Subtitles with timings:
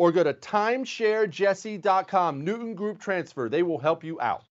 [0.00, 2.42] or go to timesharejesse.com.
[2.42, 3.50] Newton Group Transfer.
[3.50, 4.44] They will help you out.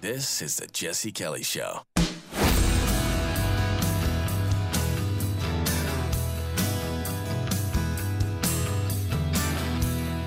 [0.00, 1.80] This is the Jesse Kelly Show.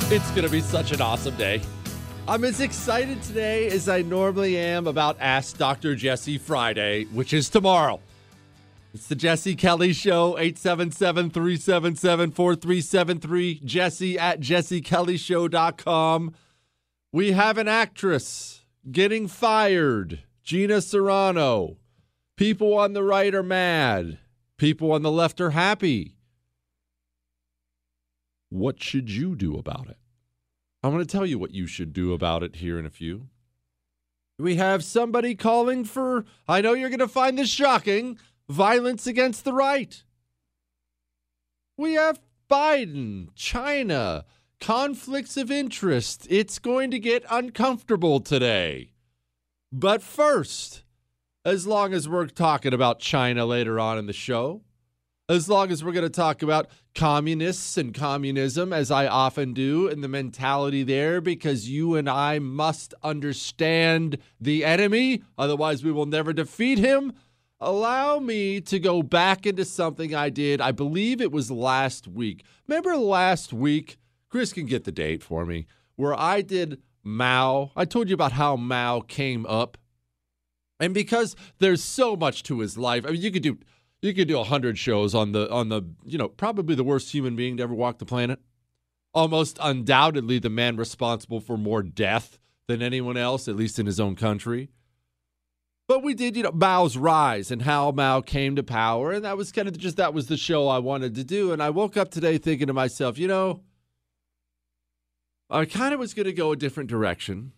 [0.10, 1.62] It's going to be such an awesome day.
[2.30, 5.96] I'm as excited today as I normally am about Ask Dr.
[5.96, 8.02] Jesse Friday, which is tomorrow.
[8.94, 16.36] It's the Jesse Kelly Show, 877 377 4373, jesse at jessekellyshow.com.
[17.14, 21.78] We have an actress getting fired, Gina Carano.
[22.36, 24.18] People on the right are mad,
[24.58, 26.18] people on the left are happy.
[28.50, 29.98] What should you do about it?
[30.84, 33.28] I'm going to tell you what you should do about it here in a few.
[34.40, 39.44] We have somebody calling for, I know you're going to find this shocking, violence against
[39.44, 40.04] the right.
[41.76, 44.26] We have Biden, China,
[44.60, 46.28] conflicts of interest.
[46.30, 48.92] It's going to get uncomfortable today.
[49.72, 50.84] But first,
[51.44, 54.62] as long as we're talking about China later on in the show,
[55.30, 59.90] as long as we're going to talk about communists and communism, as I often do,
[59.90, 66.06] and the mentality there, because you and I must understand the enemy, otherwise, we will
[66.06, 67.12] never defeat him.
[67.60, 72.46] Allow me to go back into something I did, I believe it was last week.
[72.68, 73.98] Remember last week?
[74.30, 75.66] Chris can get the date for me,
[75.96, 77.72] where I did Mao.
[77.76, 79.78] I told you about how Mao came up.
[80.80, 83.58] And because there's so much to his life, I mean, you could do
[84.02, 87.14] you could do a hundred shows on the on the you know probably the worst
[87.14, 88.40] human being to ever walk the planet,
[89.14, 94.00] almost undoubtedly the man responsible for more death than anyone else, at least in his
[94.00, 94.70] own country.
[95.88, 99.14] But we did, you know, Mao's rise and how Mao came to power.
[99.14, 101.54] And that was kind of just, that was the show I wanted to do.
[101.54, 103.62] And I woke up today thinking to myself, you know,
[105.50, 107.54] I kind of was going to go a different direction.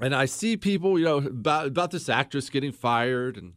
[0.00, 3.52] And I see people, you know, about, about this actress getting fired and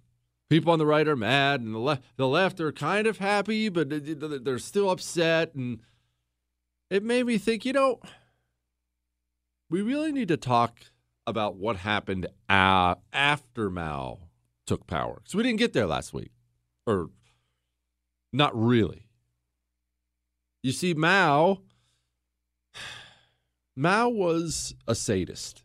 [0.50, 3.70] people on the right are mad and the left the left are kind of happy
[3.70, 5.80] but they're still upset and
[6.90, 8.00] it made me think you know
[9.70, 10.80] we really need to talk
[11.28, 14.20] about what happened after Mao
[14.68, 16.32] took power So we didn't get there last week
[16.86, 17.10] or
[18.32, 19.08] not really.
[20.62, 21.62] You see Mao
[23.76, 25.65] Mao was a sadist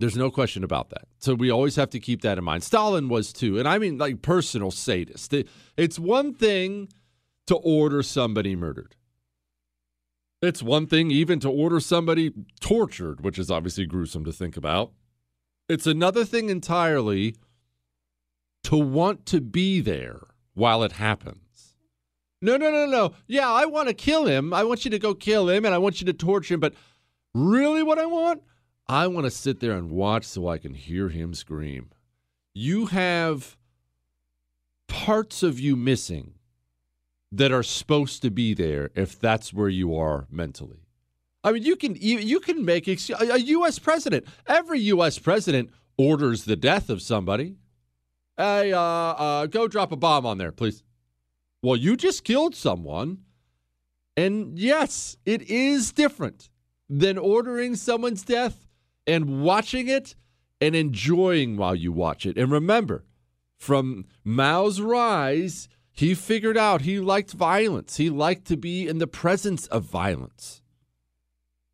[0.00, 1.08] there's no question about that.
[1.18, 2.62] So we always have to keep that in mind.
[2.62, 3.58] Stalin was too.
[3.58, 5.34] And I mean, like, personal sadist.
[5.76, 6.88] It's one thing
[7.46, 8.94] to order somebody murdered,
[10.40, 14.92] it's one thing even to order somebody tortured, which is obviously gruesome to think about.
[15.68, 17.34] It's another thing entirely
[18.64, 20.20] to want to be there
[20.54, 21.74] while it happens.
[22.40, 23.14] No, no, no, no.
[23.26, 24.54] Yeah, I want to kill him.
[24.54, 26.60] I want you to go kill him and I want you to torture him.
[26.60, 26.74] But
[27.34, 28.42] really, what I want?
[28.88, 31.90] I want to sit there and watch so I can hear him scream.
[32.54, 33.56] You have
[34.86, 36.34] parts of you missing
[37.30, 40.86] that are supposed to be there if that's where you are mentally.
[41.44, 43.78] I mean, you can you, can make a U.S.
[43.78, 44.24] president.
[44.46, 45.18] Every U.S.
[45.18, 47.56] president orders the death of somebody.
[48.36, 50.82] Hey, uh, uh, go drop a bomb on there, please.
[51.62, 53.18] Well, you just killed someone,
[54.16, 56.48] and yes, it is different
[56.88, 58.67] than ordering someone's death
[59.08, 60.14] and watching it
[60.60, 62.36] and enjoying while you watch it.
[62.36, 63.04] And remember,
[63.56, 67.96] from Mao's rise, he figured out he liked violence.
[67.96, 70.62] He liked to be in the presence of violence.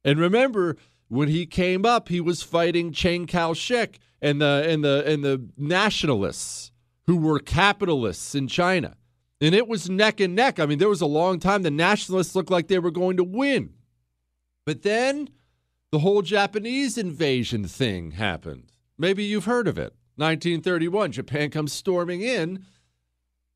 [0.02, 0.76] And remember,
[1.08, 5.46] when he came up, he was fighting Chiang Kai-shek and the and the and the
[5.56, 6.72] nationalists
[7.06, 8.96] who were capitalists in China.
[9.40, 10.58] And it was neck and neck.
[10.58, 13.24] I mean, there was a long time the nationalists looked like they were going to
[13.24, 13.74] win.
[14.64, 15.28] But then
[15.94, 18.72] the whole Japanese invasion thing happened.
[18.98, 19.94] Maybe you've heard of it.
[20.16, 22.64] 1931, Japan comes storming in,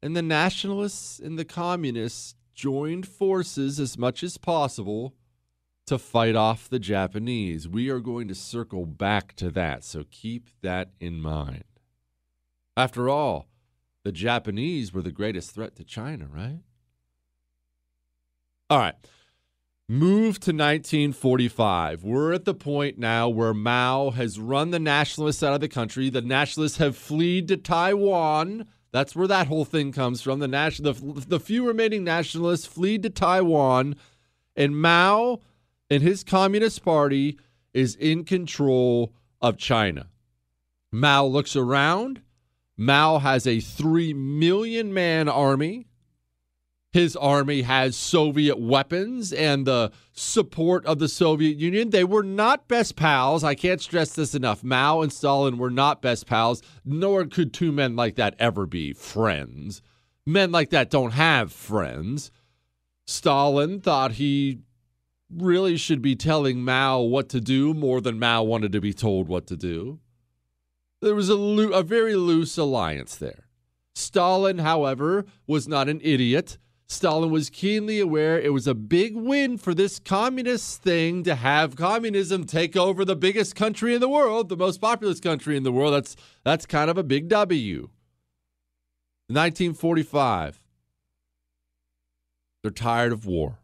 [0.01, 5.17] and the nationalists and the communists joined forces as much as possible
[5.87, 7.67] to fight off the Japanese.
[7.67, 11.65] We are going to circle back to that, so keep that in mind.
[12.77, 13.49] After all,
[14.05, 16.61] the Japanese were the greatest threat to China, right?
[18.71, 18.95] All right.
[19.91, 22.05] Move to 1945.
[22.05, 26.11] We're at the point now where Mao has run the nationalists out of the country.
[26.11, 28.67] The nationalists have fled to Taiwan.
[28.93, 30.41] That's where that whole thing comes from.
[30.41, 33.97] The, national, the, the few remaining nationalists fled to Taiwan,
[34.55, 35.41] and Mao
[35.89, 37.39] and his Communist Party
[37.73, 40.09] is in control of China.
[40.93, 42.21] Mao looks around.
[42.77, 45.88] Mao has a 3 million man army
[46.93, 51.91] his army has Soviet weapons and the support of the Soviet Union.
[51.91, 53.45] They were not best pals.
[53.45, 54.65] I can't stress this enough.
[54.65, 58.95] Mao and Stalin were not best pals, nor could two men like that ever be
[58.95, 59.83] friends.
[60.25, 62.31] Men like that don't have friends.
[63.07, 64.61] Stalin thought he
[65.31, 69.29] really should be telling Mao what to do more than Mao wanted to be told
[69.29, 70.01] what to do.
[71.03, 73.45] There was a, lo- a very loose alliance there.
[73.95, 76.57] Stalin, however, was not an idiot
[76.91, 81.77] Stalin was keenly aware it was a big win for this communist thing to have
[81.77, 85.73] communism take over the biggest country in the world, the most populous country in the
[85.73, 85.93] world.
[85.93, 87.91] That's that's kind of a big W.
[89.29, 90.65] 1945.
[92.63, 93.59] They're tired of war.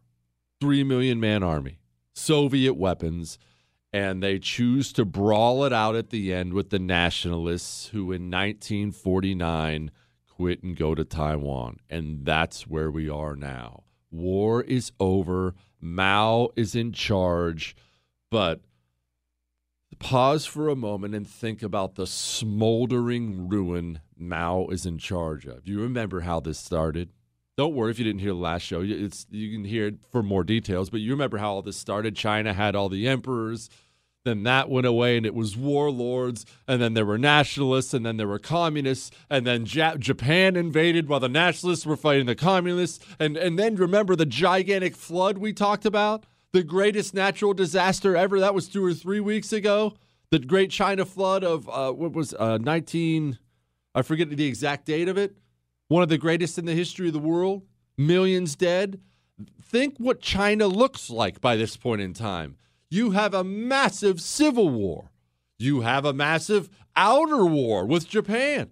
[0.61, 1.79] 3 million man army,
[2.13, 3.39] Soviet weapons,
[3.91, 8.29] and they choose to brawl it out at the end with the nationalists who in
[8.29, 9.89] 1949
[10.35, 11.79] quit and go to Taiwan.
[11.89, 13.83] And that's where we are now.
[14.11, 15.55] War is over.
[15.79, 17.75] Mao is in charge.
[18.29, 18.61] But
[19.99, 25.67] pause for a moment and think about the smoldering ruin Mao is in charge of.
[25.67, 27.11] You remember how this started?
[27.57, 28.81] Don't worry if you didn't hear the last show.
[28.83, 32.15] It's, you can hear it for more details, but you remember how all this started.
[32.15, 33.69] China had all the emperors
[34.25, 38.17] then that went away and it was warlords and then there were nationalists and then
[38.17, 43.05] there were communists and then ja- japan invaded while the nationalists were fighting the communists.
[43.19, 46.25] And, and then remember the gigantic flood we talked about?
[46.51, 49.93] The greatest natural disaster ever that was two or three weeks ago.
[50.31, 53.37] The great china flood of uh, what was uh, 19
[53.93, 55.37] i forget the exact date of it.
[55.87, 57.63] One of the greatest in the history of the world.
[57.97, 58.99] Millions dead.
[59.61, 62.57] Think what china looks like by this point in time
[62.89, 65.11] you have a massive civil war.
[65.57, 68.71] You have a massive outer war with Japan,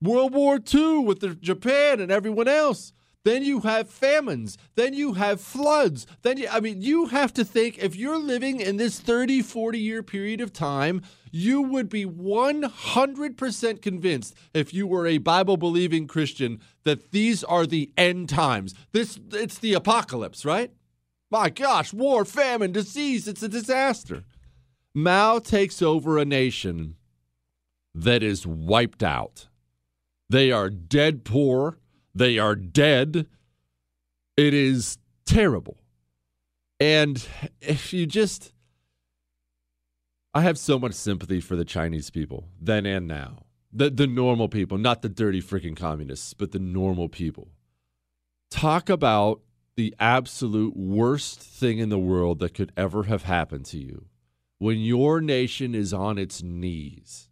[0.00, 2.92] World War II with the Japan and everyone else.
[3.24, 4.56] Then you have famines.
[4.74, 6.06] Then you have floods.
[6.22, 9.78] Then you, I mean, you have to think if you're living in this 30, 40
[9.78, 16.06] year period of time, you would be 100% convinced if you were a Bible believing
[16.06, 18.74] Christian that these are the end times.
[18.92, 20.72] This it's the apocalypse, right?
[21.30, 24.24] My gosh, war, famine, disease, it's a disaster.
[24.94, 26.96] Mao takes over a nation
[27.94, 29.48] that is wiped out.
[30.30, 31.78] They are dead poor.
[32.14, 33.26] They are dead.
[34.36, 35.78] It is terrible.
[36.80, 37.26] And
[37.60, 38.52] if you just,
[40.32, 43.44] I have so much sympathy for the Chinese people then and now.
[43.70, 47.48] The, the normal people, not the dirty freaking communists, but the normal people.
[48.50, 49.42] Talk about
[49.78, 54.06] the absolute worst thing in the world that could ever have happened to you
[54.58, 57.28] when your nation is on its knees,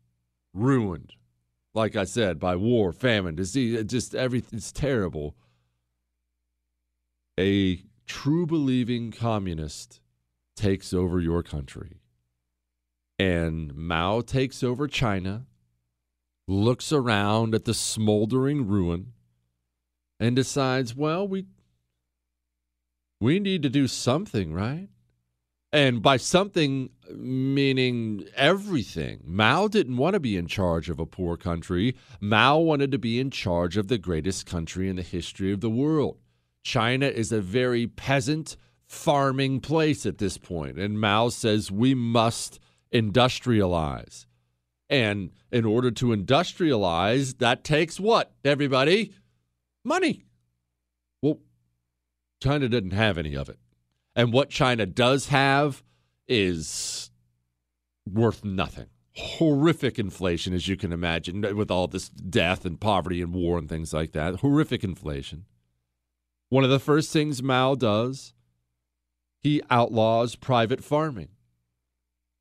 [0.54, 1.14] ruined,
[1.74, 4.58] like I said, by war, famine, disease, just everything.
[4.58, 5.34] It's terrible.
[7.36, 10.00] A true believing communist
[10.54, 12.00] takes over your country.
[13.18, 15.46] And Mao takes over China,
[16.46, 19.14] looks around at the smoldering ruin,
[20.20, 21.46] and decides, well, we
[23.20, 24.88] we need to do something, right?
[25.72, 29.20] And by something, meaning everything.
[29.24, 31.96] Mao didn't want to be in charge of a poor country.
[32.20, 35.70] Mao wanted to be in charge of the greatest country in the history of the
[35.70, 36.18] world.
[36.62, 38.56] China is a very peasant,
[38.86, 42.58] farming place at this point, And Mao says we must
[42.92, 44.26] industrialize.
[44.88, 49.12] And in order to industrialize, that takes what, everybody?
[49.84, 50.24] Money.
[52.42, 53.58] China doesn't have any of it.
[54.14, 55.82] And what China does have
[56.28, 57.10] is
[58.10, 58.86] worth nothing.
[59.14, 63.68] Horrific inflation, as you can imagine, with all this death and poverty and war and
[63.68, 64.36] things like that.
[64.36, 65.46] Horrific inflation.
[66.48, 68.34] One of the first things Mao does,
[69.42, 71.28] he outlaws private farming.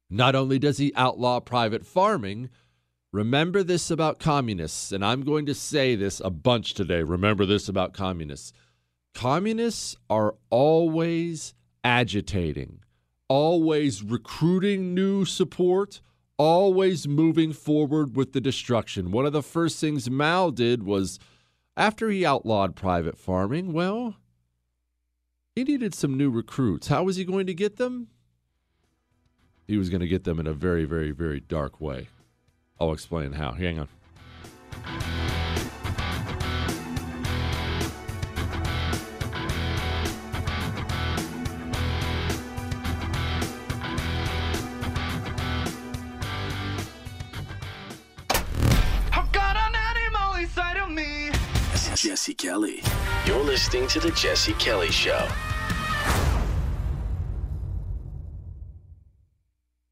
[0.10, 2.50] Not only does he outlaw private farming,
[3.12, 7.04] remember this about communists, and I'm going to say this a bunch today.
[7.04, 8.54] Remember this about communists.
[9.16, 11.54] Communists are always
[11.86, 12.82] agitating,
[13.30, 16.02] always recruiting new support,
[16.38, 19.12] always moving forward with the destruction.
[19.12, 21.18] One of the first things Mao did was
[21.78, 24.18] after he outlawed private farming, well,
[25.56, 26.88] he needed some new recruits.
[26.88, 28.10] How was he going to get them?
[29.66, 32.10] He was going to get them in a very, very, very dark way.
[32.82, 33.54] I'll explain how.
[33.54, 33.88] Hang on.
[52.06, 52.84] Jesse Kelly.
[53.26, 55.28] You're listening to The Jesse Kelly Show.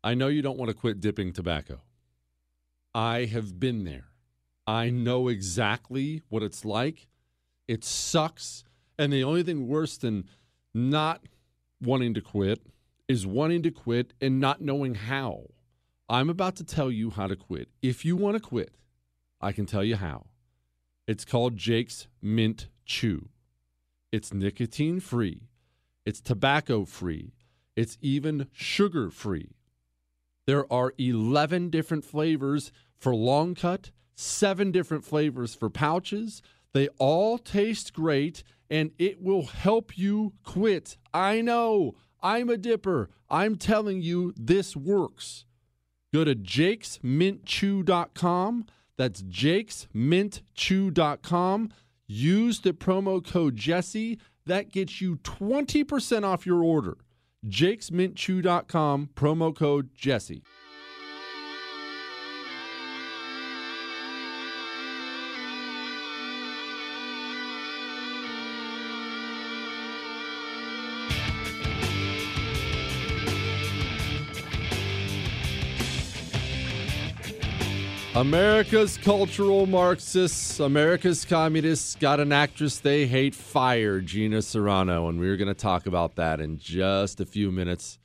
[0.03, 1.82] I know you don't want to quit dipping tobacco.
[2.93, 4.10] I have been there.
[4.67, 7.08] I know exactly what it's like.
[7.67, 8.63] It sucks.
[9.00, 10.29] And the only thing worse than
[10.72, 11.24] not
[11.82, 12.62] wanting to quit
[13.08, 15.46] is wanting to quit and not knowing how.
[16.08, 17.70] I'm about to tell you how to quit.
[17.82, 18.75] If you want to quit,
[19.41, 20.27] I can tell you how.
[21.07, 23.29] It's called Jake's Mint Chew.
[24.12, 25.41] It's nicotine free,
[26.05, 27.33] it's tobacco free,
[27.75, 29.55] it's even sugar free.
[30.45, 36.41] There are 11 different flavors for long cut, seven different flavors for pouches.
[36.74, 40.98] They all taste great and it will help you quit.
[41.13, 41.95] I know.
[42.22, 43.10] I'm a dipper.
[43.29, 45.45] I'm telling you, this works.
[46.13, 48.65] Go to jakesmintchew.com.
[48.97, 51.69] That's jakesmintchew.com.
[52.07, 54.19] Use the promo code Jesse.
[54.45, 56.97] That gets you 20% off your order.
[57.47, 60.43] jakesmintchew.com, promo code Jesse.
[78.15, 85.36] America's cultural Marxists, America's communists got an actress they hate fired, Gina Carano, and we're
[85.36, 87.98] going to talk about that in just a few minutes.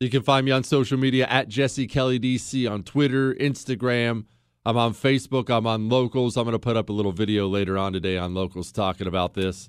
[0.00, 4.24] You can find me on social media at Jesse Kelly DC on Twitter, Instagram.
[4.66, 5.48] I'm on Facebook.
[5.50, 6.36] I'm on Locals.
[6.36, 9.34] I'm going to put up a little video later on today on Locals talking about
[9.34, 9.68] this.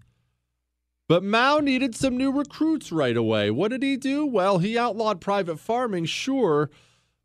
[1.07, 3.51] But Mao needed some new recruits right away.
[3.51, 4.25] What did he do?
[4.25, 6.71] Well, he outlawed private farming, sure,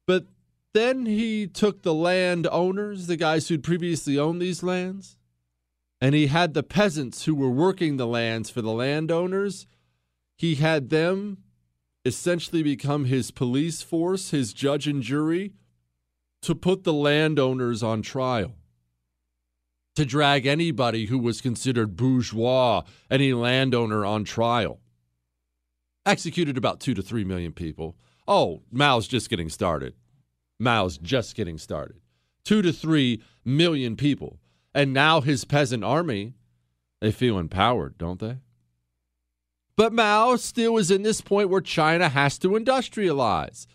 [0.06, 0.26] but
[0.74, 5.16] Then he took the land owners, the guys who'd previously owned these lands,
[6.00, 9.68] and he had the peasants who were working the lands for the landowners.
[10.36, 11.38] He had them
[12.04, 15.52] essentially become his police force, his judge and jury,
[16.42, 18.56] to put the landowners on trial,
[19.94, 24.80] to drag anybody who was considered bourgeois, any landowner on trial.
[26.04, 27.96] Executed about two to three million people.
[28.26, 29.94] Oh, Mao's just getting started.
[30.58, 32.00] Mao's just getting started.
[32.44, 34.38] Two to three million people.
[34.74, 36.34] And now his peasant army,
[37.00, 38.38] they feel empowered, don't they?
[39.76, 43.66] But Mao still is in this point where China has to industrialize.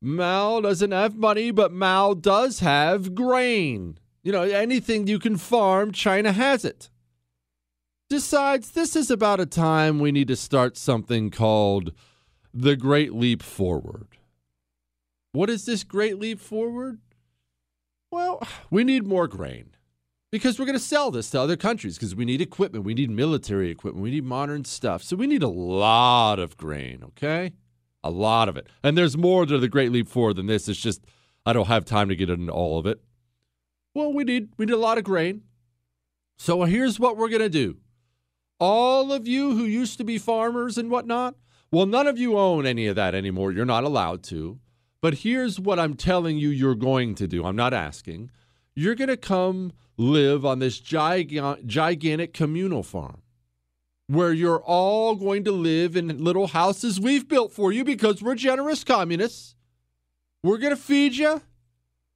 [0.00, 3.98] Mao doesn't have money, but Mao does have grain.
[4.22, 6.90] You know, anything you can farm, China has it.
[8.08, 11.92] Decides this is about a time we need to start something called
[12.54, 14.17] the Great Leap Forward.
[15.32, 17.00] What is this Great Leap Forward?
[18.10, 19.70] Well, we need more grain
[20.30, 23.10] because we're going to sell this to other countries because we need equipment, we need
[23.10, 25.02] military equipment, we need modern stuff.
[25.02, 27.52] So we need a lot of grain, okay?
[28.04, 28.68] A lot of it.
[28.82, 30.68] And there's more to the Great Leap Forward than this.
[30.68, 31.04] It's just
[31.44, 33.00] I don't have time to get into all of it.
[33.94, 35.42] Well, we need we need a lot of grain.
[36.38, 37.78] So here's what we're going to do.
[38.60, 41.34] All of you who used to be farmers and whatnot,
[41.70, 43.52] well, none of you own any of that anymore.
[43.52, 44.60] You're not allowed to.
[45.00, 47.44] But here's what I'm telling you you're going to do.
[47.44, 48.30] I'm not asking.
[48.74, 53.22] You're going to come live on this gigantic, gigantic communal farm
[54.08, 58.34] where you're all going to live in little houses we've built for you because we're
[58.34, 59.54] generous communists.
[60.42, 61.42] We're going to feed you.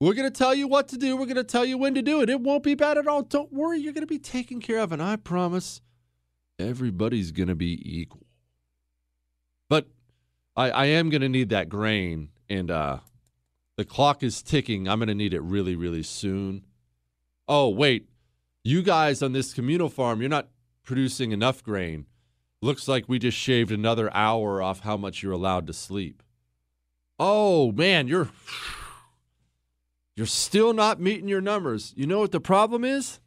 [0.00, 1.16] We're going to tell you what to do.
[1.16, 2.30] We're going to tell you when to do it.
[2.30, 3.22] It won't be bad at all.
[3.22, 3.78] Don't worry.
[3.78, 4.90] You're going to be taken care of.
[4.90, 5.80] And I promise
[6.58, 8.26] everybody's going to be equal.
[9.68, 9.86] But
[10.56, 12.30] I, I am going to need that grain.
[12.48, 12.98] And uh,
[13.76, 14.88] the clock is ticking.
[14.88, 16.64] I'm going to need it really, really soon.
[17.48, 18.08] Oh, wait.
[18.64, 20.48] You guys on this communal farm, you're not
[20.84, 22.06] producing enough grain.
[22.60, 26.22] Looks like we just shaved another hour off how much you're allowed to sleep.
[27.18, 28.30] Oh, man, you're
[30.16, 31.92] you're still not meeting your numbers.
[31.96, 33.20] You know what the problem is?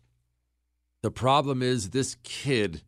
[1.02, 2.84] The problem is this kid.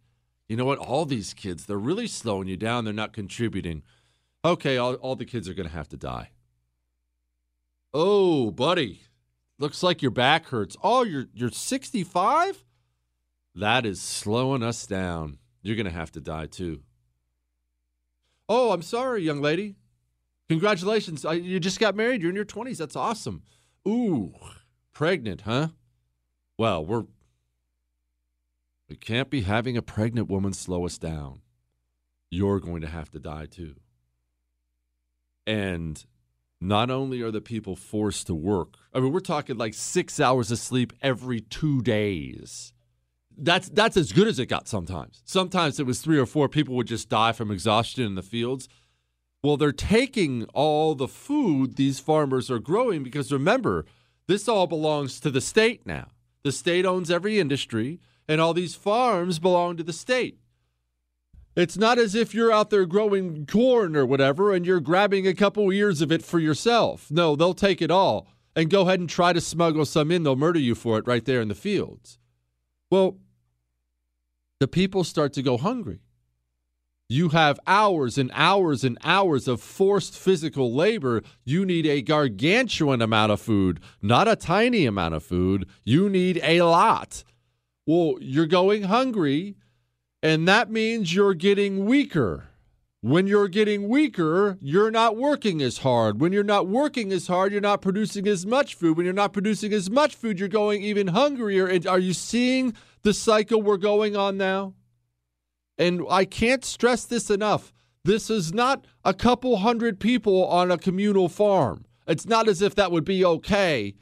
[0.48, 0.80] You know what?
[0.80, 2.86] All these kids, they're really slowing you down.
[2.86, 3.84] They're not contributing.
[4.46, 6.32] Okay, all, all the kids are going to have to die.
[7.94, 9.02] Oh, buddy.
[9.60, 10.78] Looks like your back hurts.
[10.84, 12.64] Oh, you're you're 65?
[13.56, 15.40] That is slowing us down.
[15.64, 16.82] You're going to have to die too.
[18.48, 19.76] Oh, I'm sorry, young lady.
[20.48, 21.24] Congratulations.
[21.24, 22.22] You just got married.
[22.22, 22.78] You're in your 20s.
[22.78, 23.42] That's awesome.
[23.88, 24.34] Ooh,
[24.94, 25.70] pregnant, huh?
[26.58, 27.06] Well, we're.
[28.88, 31.42] We can't be having a pregnant woman slow us down.
[32.32, 33.76] You're going to have to die too.
[35.48, 36.06] And
[36.62, 40.52] not only are the people forced to work, I mean, we're talking like six hours
[40.52, 42.74] of sleep every two days
[43.38, 45.22] that's that's as good as it got sometimes.
[45.26, 48.68] Sometimes it was three or four people would just die from exhaustion in the fields.
[49.44, 53.86] Well, they're taking all the food these farmers are growing because remember,
[54.28, 56.08] this all belongs to the state now.
[56.44, 60.40] The state owns every industry, and all these farms belong to the state.
[61.58, 65.34] It's not as if you're out there growing corn or whatever and you're grabbing a
[65.34, 67.10] couple ears of it for yourself.
[67.10, 70.22] No, they'll take it all and go ahead and try to smuggle some in.
[70.22, 72.20] They'll murder you for it right there in the fields.
[72.92, 73.18] Well,
[74.60, 76.02] the people start to go hungry.
[77.10, 81.24] You have hours and hours and hours of forced physical labor.
[81.44, 85.68] You need a gargantuan amount of food, not a tiny amount of food.
[85.84, 87.24] You need a lot.
[87.88, 89.56] Well, you're going hungry,
[90.22, 92.50] and that means you're getting weaker.
[93.02, 96.20] When you're getting weaker, you're not working as hard.
[96.20, 98.98] When you're not working as hard, you're not producing as much food.
[98.98, 101.68] When you're not producing as much food, you're going even hungrier.
[101.68, 104.74] And are you seeing the cycle we're going on now?
[105.78, 107.72] And I can't stress this enough.
[108.04, 111.86] This is not a couple hundred people on a communal farm.
[112.08, 113.94] It's not as if that would be okay.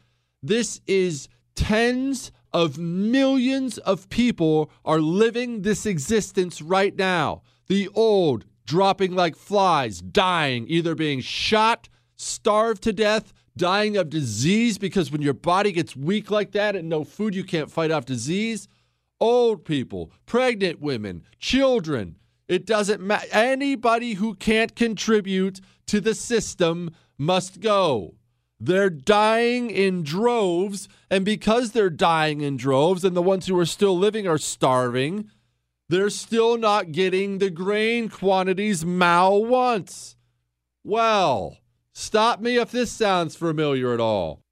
[0.42, 7.42] This is tens of millions of people are living this existence right now.
[7.68, 14.78] The old dropping like flies, dying, either being shot, starved to death, dying of disease
[14.78, 18.06] because when your body gets weak like that and no food, you can't fight off
[18.06, 18.70] disease
[19.20, 22.16] old people, pregnant women, children.
[22.48, 23.28] It doesn't matter.
[23.32, 28.16] Anybody who can't contribute to the system must go.
[28.60, 33.66] They're dying in droves, and because they're dying in droves, and the ones who are
[33.66, 35.30] still living are starving,
[35.90, 40.16] they're still not getting the grain quantities Mao wants.
[40.84, 41.58] Well,
[41.98, 44.44] Stop me if this sounds familiar at all.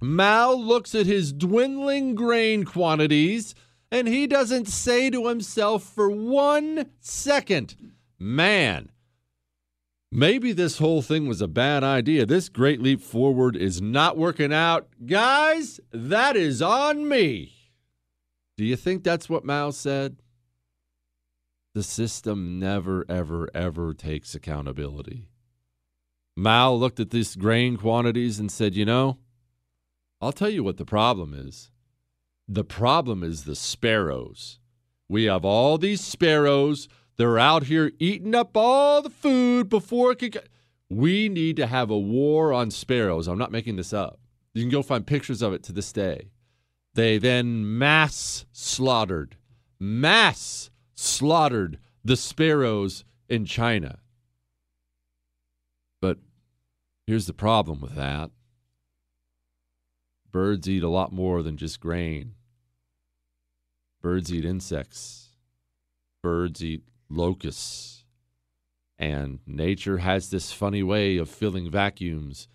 [0.00, 3.54] Mao looks at his dwindling grain quantities
[3.92, 7.74] and he doesn't say to himself for one second,
[8.18, 8.88] man,
[10.18, 12.26] maybe this whole thing was a bad idea.
[12.26, 14.88] This great leap forward is not working out.
[15.06, 17.52] Guys, that is on me.
[18.56, 20.16] Do you think that's what Mao said?
[21.74, 25.28] The system never, ever, ever takes accountability.
[26.36, 29.18] Mao looked at these grain quantities and said, You know,
[30.20, 31.70] I'll tell you what the problem is.
[32.48, 34.58] The problem is the sparrows.
[35.08, 36.88] We have all these sparrows.
[37.18, 40.48] They're out here eating up all the food before it could.
[40.88, 43.26] We need to have a war on sparrows.
[43.26, 44.20] I'm not making this up.
[44.54, 46.30] You can go find pictures of it to this day.
[46.94, 49.36] They then mass slaughtered,
[49.78, 53.98] mass slaughtered the sparrows in China.
[56.00, 56.18] But
[57.06, 58.30] here's the problem with that
[60.30, 62.34] birds eat a lot more than just grain.
[64.00, 65.30] Birds eat insects,
[66.22, 68.04] birds eat locusts.
[68.98, 72.48] And nature has this funny way of filling vacuums.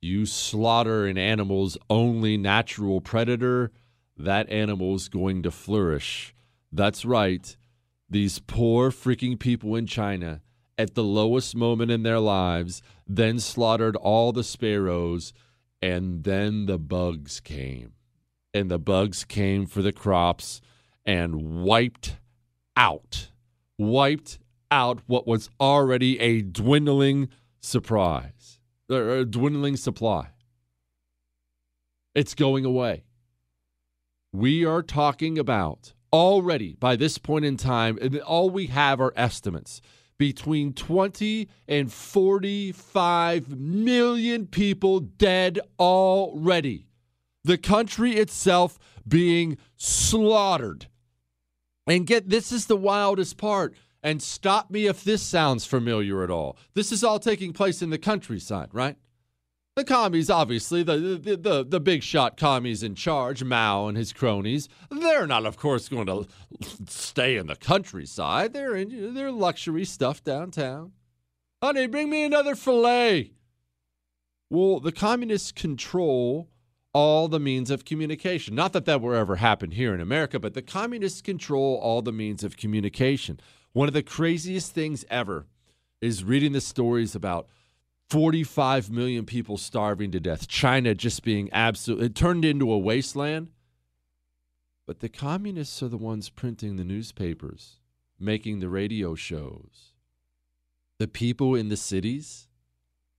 [0.00, 3.70] You slaughter an animal's only natural predator,
[4.16, 6.34] that animal's going to flourish.
[6.72, 7.56] That's right.
[8.08, 10.40] These poor freaking people in China,
[10.78, 15.32] at the lowest moment in their lives, then slaughtered all the sparrows,
[15.82, 17.92] and then the bugs came.
[18.54, 20.60] And the bugs came for the crops
[21.04, 22.16] and wiped
[22.76, 23.29] out,
[23.80, 24.38] wiped
[24.70, 27.28] out what was already a dwindling
[27.60, 30.28] surprise, or a dwindling supply.
[32.14, 33.04] It's going away.
[34.32, 39.80] We are talking about already by this point in time, all we have are estimates
[40.18, 46.86] between 20 and 45 million people dead already.
[47.44, 50.89] The country itself being slaughtered.
[51.90, 53.74] And get this is the wildest part.
[54.02, 56.56] And stop me if this sounds familiar at all.
[56.74, 58.96] This is all taking place in the countryside, right?
[59.76, 64.12] The commies, obviously, the, the, the, the, big shot commies in charge, Mao and his
[64.12, 66.26] cronies, they're not, of course, going to
[66.86, 68.52] stay in the countryside.
[68.52, 70.92] They're in their luxury stuff downtown.
[71.62, 73.32] Honey, bring me another filet.
[74.48, 76.48] Well, the communists control
[76.92, 78.54] all the means of communication.
[78.54, 82.12] Not that that will ever happen here in America, but the communists control all the
[82.12, 83.40] means of communication.
[83.72, 85.46] One of the craziest things ever
[86.00, 87.46] is reading the stories about
[88.08, 93.50] 45 million people starving to death, China just being absolutely it turned into a wasteland.
[94.84, 97.76] But the communists are the ones printing the newspapers,
[98.18, 99.92] making the radio shows.
[100.98, 102.48] The people in the cities,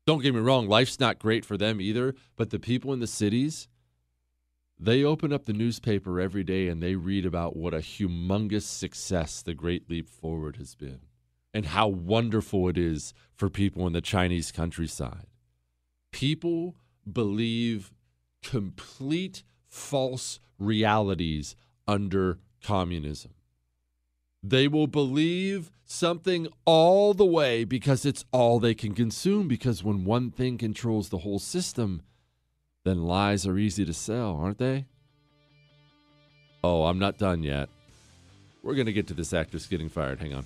[0.05, 3.07] don't get me wrong, life's not great for them either, but the people in the
[3.07, 3.67] cities,
[4.79, 9.41] they open up the newspaper every day and they read about what a humongous success
[9.41, 11.01] the Great Leap Forward has been
[11.53, 15.27] and how wonderful it is for people in the Chinese countryside.
[16.11, 16.75] People
[17.11, 17.91] believe
[18.41, 21.55] complete false realities
[21.87, 23.31] under communism.
[24.43, 29.47] They will believe something all the way because it's all they can consume.
[29.47, 32.01] Because when one thing controls the whole system,
[32.83, 34.85] then lies are easy to sell, aren't they?
[36.63, 37.69] Oh, I'm not done yet.
[38.63, 40.19] We're going to get to this actress getting fired.
[40.19, 40.45] Hang on.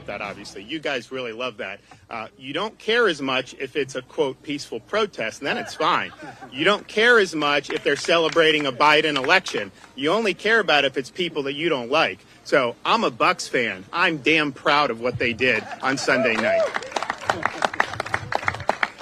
[0.00, 0.62] About that, obviously.
[0.62, 1.80] You guys really love that.
[2.08, 5.74] Uh, you don't care as much if it's a, quote, peaceful protest, and then it's
[5.74, 6.10] fine.
[6.52, 9.70] You don't care as much if they're celebrating a Biden election.
[9.94, 12.18] You only care about if it's people that you don't like.
[12.44, 13.84] So I'm a Bucks fan.
[13.92, 16.62] I'm damn proud of what they did on Sunday night.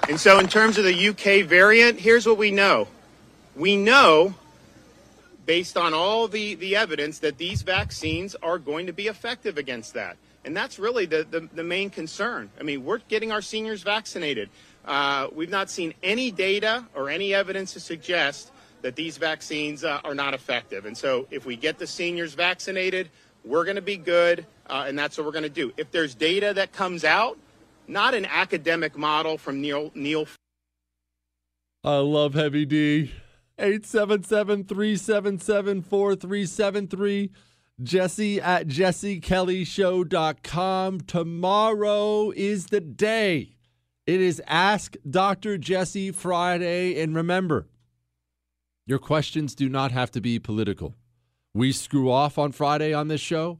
[0.08, 2.88] And so, in terms of the UK variant, here's what we know.
[3.54, 4.34] We know,
[5.44, 9.92] based on all the, the evidence, that these vaccines are going to be effective against
[9.94, 10.16] that.
[10.44, 12.50] And that's really the, the, the main concern.
[12.58, 14.48] I mean, we're getting our seniors vaccinated.
[14.84, 20.00] Uh, we've not seen any data or any evidence to suggest that these vaccines uh,
[20.04, 20.86] are not effective.
[20.86, 23.10] And so, if we get the seniors vaccinated,
[23.44, 25.72] we're going to be good, uh, and that's what we're going to do.
[25.76, 27.38] If there's data that comes out,
[27.86, 30.26] not an academic model from Neil Neil.
[31.82, 33.12] I love Heavy D.
[33.58, 37.30] 877 377 4373.
[37.82, 41.00] Jesse at jessekellyshow.com.
[41.00, 43.54] Tomorrow is the day.
[44.06, 45.56] It is Ask Dr.
[45.58, 47.00] Jesse Friday.
[47.00, 47.68] And remember,
[48.86, 50.94] your questions do not have to be political.
[51.54, 53.58] We screw off on Friday on this show.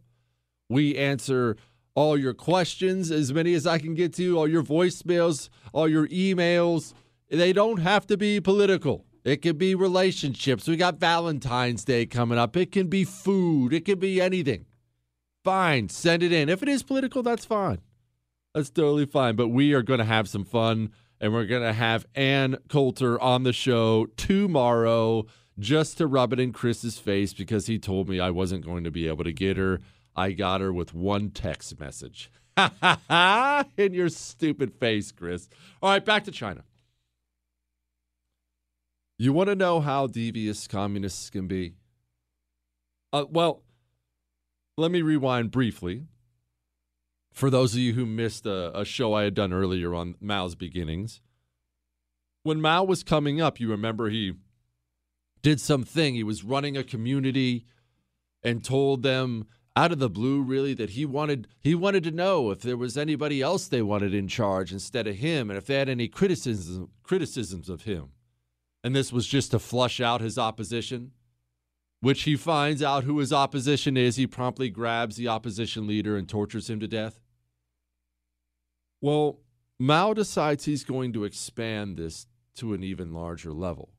[0.69, 1.57] We answer
[1.95, 6.07] all your questions, as many as I can get to, all your voicemails, all your
[6.09, 6.95] emails.
[7.29, 9.05] They don't have to be political.
[9.29, 10.67] It could be relationships.
[10.67, 12.57] We got Valentine's Day coming up.
[12.57, 13.73] It can be food.
[13.73, 14.65] It can be anything.
[15.45, 16.49] Fine, send it in.
[16.49, 17.79] If it is political, that's fine.
[18.55, 19.37] That's totally fine.
[19.37, 23.21] But we are going to have some fun, and we're going to have Ann Coulter
[23.21, 25.27] on the show tomorrow
[25.59, 28.91] just to rub it in Chris's face because he told me I wasn't going to
[28.91, 29.81] be able to get her.
[30.17, 32.31] I got her with one text message.
[33.77, 35.49] in your stupid face, Chris.
[35.83, 36.65] All right, back to China.
[39.21, 41.75] You want to know how devious communists can be?
[43.13, 43.65] Uh, well,
[44.77, 46.05] let me rewind briefly.
[47.33, 50.55] For those of you who missed a, a show I had done earlier on Mao's
[50.55, 51.21] beginnings,
[52.45, 54.35] when Mao was coming up, you remember he
[55.43, 56.15] did something.
[56.15, 57.67] He was running a community
[58.45, 62.51] and told them out of the blue really that he wanted he wanted to know
[62.51, 65.75] if there was anybody else they wanted in charge instead of him and if they
[65.75, 68.11] had any criticism criticisms of him
[68.83, 71.13] and this was just to flush out his opposition
[72.01, 74.17] which he finds out who his opposition is.
[74.17, 77.21] He promptly grabs the opposition leader and tortures him to death.
[79.01, 79.41] Well
[79.79, 83.91] mao decides he's going to expand this to an even larger level.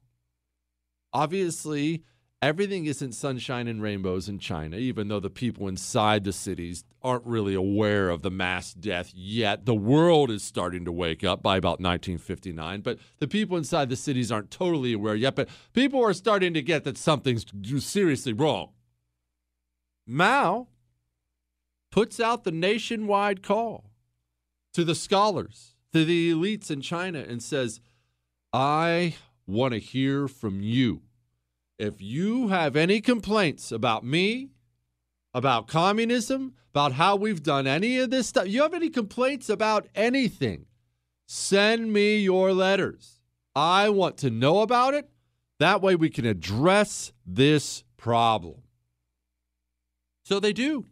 [1.14, 2.04] Obviously
[2.42, 7.26] everything isn't sunshine and rainbows in China, even though the people inside the cities aren't
[7.26, 9.66] really aware of the mass death yet.
[9.66, 13.96] The world is starting to wake up by about 1959, but the people inside the
[13.96, 15.36] cities aren't totally aware yet.
[15.36, 17.46] But people are starting to get that something's
[17.80, 18.70] seriously wrong.
[20.08, 20.68] Mao
[21.92, 23.92] puts out the nationwide call
[24.74, 27.82] to the scholars, to the elites in China, and says,
[28.54, 31.02] I want to hear from you
[31.80, 34.50] if you have any complaints about me,
[35.34, 39.88] about communism, about how we've done any of this stuff, you have any complaints about
[39.96, 40.66] anything,
[41.26, 43.22] send me your letters.
[43.56, 45.10] I want to know about it.
[45.60, 48.62] That way we can address this problem.
[50.24, 50.86] So they do.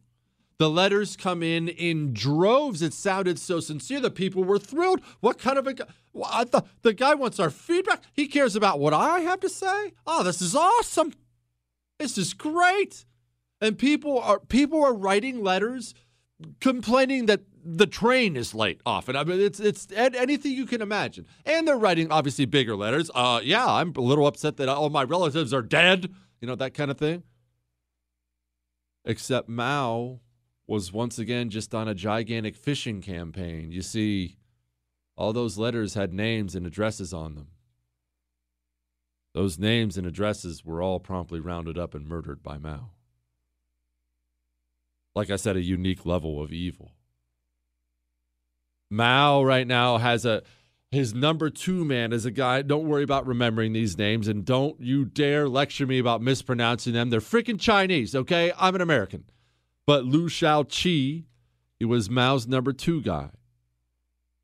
[0.60, 2.82] The letters come in in droves.
[2.82, 4.00] It sounded so sincere.
[4.00, 5.02] The people were thrilled.
[5.20, 5.86] What kind of a guy?
[6.14, 8.02] The, the guy wants our feedback.
[8.14, 9.94] He cares about what I have to say.
[10.08, 11.14] Oh, this is awesome.
[12.00, 13.06] This is great.
[13.62, 15.94] And people are people are writing letters
[16.60, 19.16] complaining that the train is late often.
[19.16, 21.28] I mean, it's it's anything you can imagine.
[21.46, 23.12] And they're writing obviously bigger letters.
[23.14, 26.12] Uh, yeah, I'm a little upset that all my relatives are dead.
[26.42, 27.24] You know that kind of thing.
[29.06, 30.20] Except Mao
[30.68, 33.72] was once again just on a gigantic fishing campaign.
[33.72, 34.38] You see,
[35.16, 37.48] all those letters had names and addresses on them.
[39.34, 42.90] Those names and addresses were all promptly rounded up and murdered by Mao.
[45.16, 46.92] Like I said, a unique level of evil.
[48.90, 50.44] Mao right now has a
[50.90, 52.62] his number two man is a guy.
[52.62, 57.10] Don't worry about remembering these names, and don't you dare lecture me about mispronouncing them.
[57.10, 58.54] They're freaking Chinese, okay?
[58.58, 59.26] I'm an American.
[59.88, 61.24] But Liu Shaoqi,
[61.80, 63.30] he was Mao's number two guy.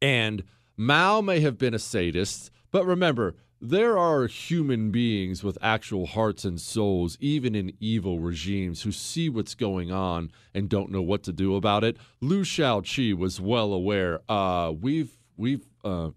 [0.01, 0.43] And
[0.77, 6.43] Mao may have been a sadist, but remember, there are human beings with actual hearts
[6.43, 11.23] and souls, even in evil regimes, who see what's going on and don't know what
[11.23, 11.97] to do about it.
[12.21, 14.19] Liu Shaoqi was well aware.
[14.29, 16.11] Uh, we've we've uh,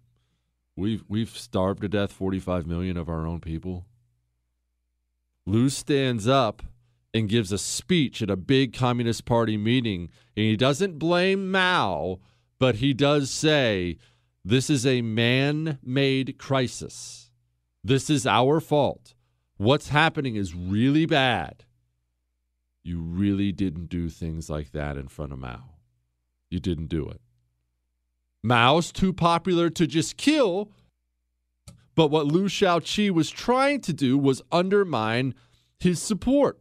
[0.76, 3.86] we've we've starved to death 45 million of our own people.
[5.46, 6.62] Liu stands up
[7.16, 10.10] and gives a speech at a big Communist Party meeting.
[10.36, 12.20] And he doesn't blame Mao,
[12.58, 13.96] but he does say,
[14.44, 17.30] This is a man made crisis.
[17.82, 19.14] This is our fault.
[19.56, 21.64] What's happening is really bad.
[22.82, 25.64] You really didn't do things like that in front of Mao.
[26.50, 27.20] You didn't do it.
[28.42, 30.70] Mao's too popular to just kill,
[31.94, 35.34] but what Liu Shaoqi was trying to do was undermine
[35.80, 36.60] his support.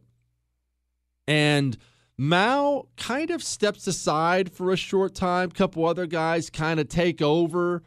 [1.26, 1.76] And
[2.18, 5.50] Mao kind of steps aside for a short time.
[5.50, 7.82] A couple other guys kind of take over,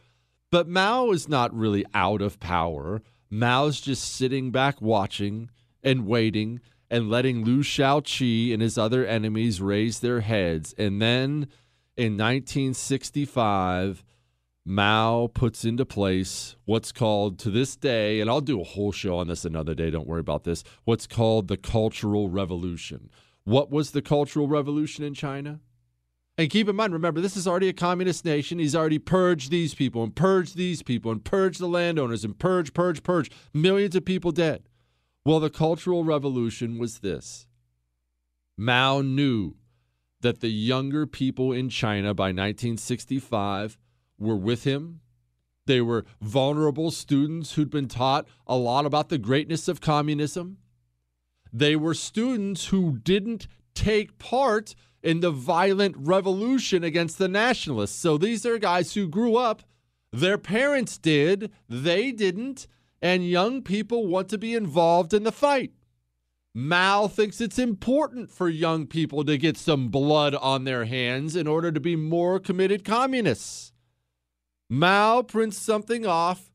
[0.52, 3.02] but Mao is not really out of power.
[3.30, 5.50] Mao's just sitting back watching
[5.84, 10.74] and waiting and letting Liu Shaoqi and his other enemies raise their heads.
[10.78, 11.48] And then
[11.96, 14.04] in 1965,
[14.66, 19.18] Mao puts into place what's called to this day, and I'll do a whole show
[19.18, 23.10] on this another day, don't worry about this, what's called the Cultural Revolution.
[23.50, 25.60] What was the Cultural Revolution in China?
[26.38, 28.60] And keep in mind, remember, this is already a communist nation.
[28.60, 32.76] He's already purged these people and purged these people and purged the landowners and purge,
[32.76, 33.32] purge, purge.
[33.52, 34.70] Millions of people dead.
[35.26, 37.48] Well, the Cultural Revolution was this
[38.56, 39.56] Mao knew
[40.22, 43.80] that the younger people in China by 1965
[44.20, 45.00] were with him.
[45.66, 50.60] They were vulnerable students who'd been taught a lot about the greatness of communism.
[51.52, 57.98] They were students who didn't take part in the violent revolution against the nationalists.
[57.98, 59.64] So these are guys who grew up,
[60.12, 62.68] their parents did, they didn't,
[63.02, 65.72] and young people want to be involved in the fight.
[66.54, 71.48] Mao thinks it's important for young people to get some blood on their hands in
[71.48, 73.72] order to be more committed communists.
[74.70, 76.49] Mao prints something off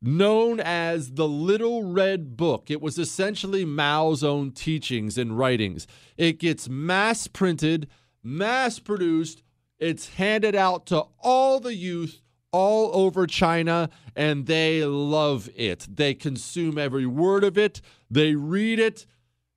[0.00, 2.70] known as the Little Red Book.
[2.70, 5.86] It was essentially Mao's own teachings and writings.
[6.16, 7.88] It gets mass printed,
[8.22, 9.42] mass produced,
[9.78, 15.86] it's handed out to all the youth all over China, and they love it.
[15.88, 17.80] They consume every word of it,
[18.10, 19.06] they read it.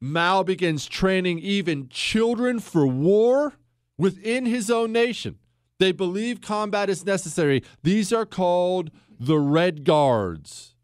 [0.04, 3.54] Mao begins training even children for war
[4.00, 5.38] within his own nation.
[5.78, 7.64] They believe combat is necessary.
[7.84, 8.90] These are called
[9.22, 10.76] the Red Guards.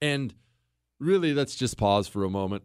[0.00, 0.34] And
[0.98, 2.62] really, let's just pause for a moment.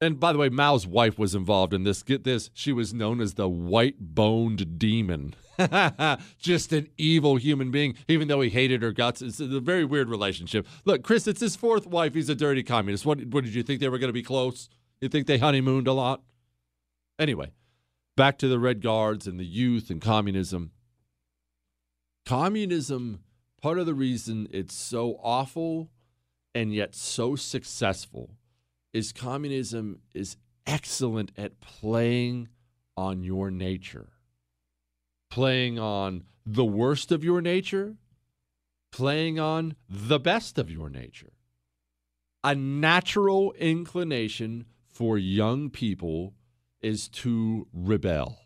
[0.00, 2.02] And by the way, Mao's wife was involved in this.
[2.02, 5.34] Get this, she was known as the white boned demon.
[6.38, 9.22] just an evil human being, even though he hated her guts.
[9.22, 10.66] It's a very weird relationship.
[10.84, 12.14] Look, Chris, it's his fourth wife.
[12.14, 13.06] He's a dirty communist.
[13.06, 14.68] What, what did you think they were going to be close?
[15.00, 16.22] You think they honeymooned a lot?
[17.18, 17.52] Anyway,
[18.16, 20.72] back to the Red Guards and the youth and communism.
[22.24, 23.20] Communism,
[23.60, 25.90] part of the reason it's so awful
[26.54, 28.30] and yet so successful
[28.92, 32.48] is communism is excellent at playing
[32.96, 34.08] on your nature,
[35.30, 37.96] playing on the worst of your nature,
[38.90, 41.32] playing on the best of your nature.
[42.42, 46.34] A natural inclination for young people
[46.80, 48.38] is to rebel.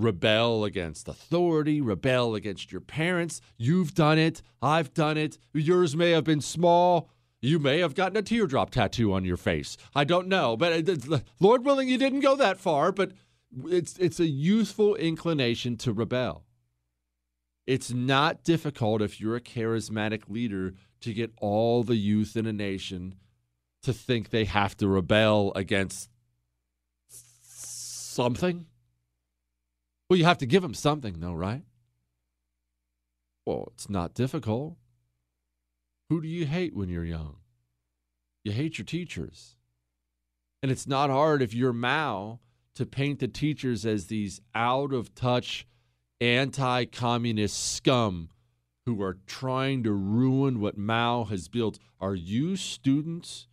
[0.00, 3.40] Rebel against authority, rebel against your parents.
[3.56, 4.42] You've done it.
[4.62, 5.38] I've done it.
[5.52, 7.10] Yours may have been small.
[7.42, 9.76] You may have gotten a teardrop tattoo on your face.
[9.94, 10.88] I don't know, but
[11.40, 12.92] Lord willing, you didn't go that far.
[12.92, 13.12] But
[13.66, 16.44] it's it's a youthful inclination to rebel.
[17.66, 22.52] It's not difficult if you're a charismatic leader to get all the youth in a
[22.52, 23.14] nation
[23.82, 26.10] to think they have to rebel against
[27.08, 28.66] something.
[30.10, 31.62] Well, you have to give them something, though, right?
[33.46, 34.76] Well, it's not difficult.
[36.08, 37.36] Who do you hate when you're young?
[38.42, 39.54] You hate your teachers.
[40.64, 42.40] And it's not hard if you're Mao
[42.74, 45.64] to paint the teachers as these out of touch,
[46.20, 48.30] anti communist scum
[48.86, 51.78] who are trying to ruin what Mao has built.
[52.00, 53.46] Are you students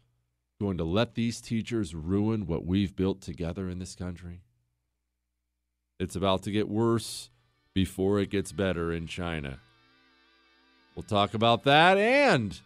[0.60, 4.41] going to let these teachers ruin what we've built together in this country?
[6.00, 7.32] It's about to get worse
[7.74, 9.60] before it gets better in China.
[10.95, 12.60] We'll talk about that and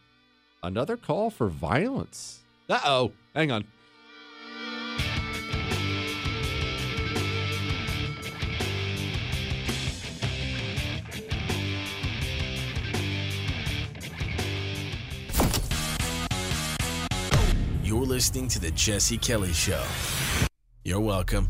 [0.61, 2.39] another call for violence.
[2.69, 3.65] Uh oh, hang on.
[17.83, 19.83] You're listening to The Jesse Kelly Show.
[20.83, 21.49] You're welcome.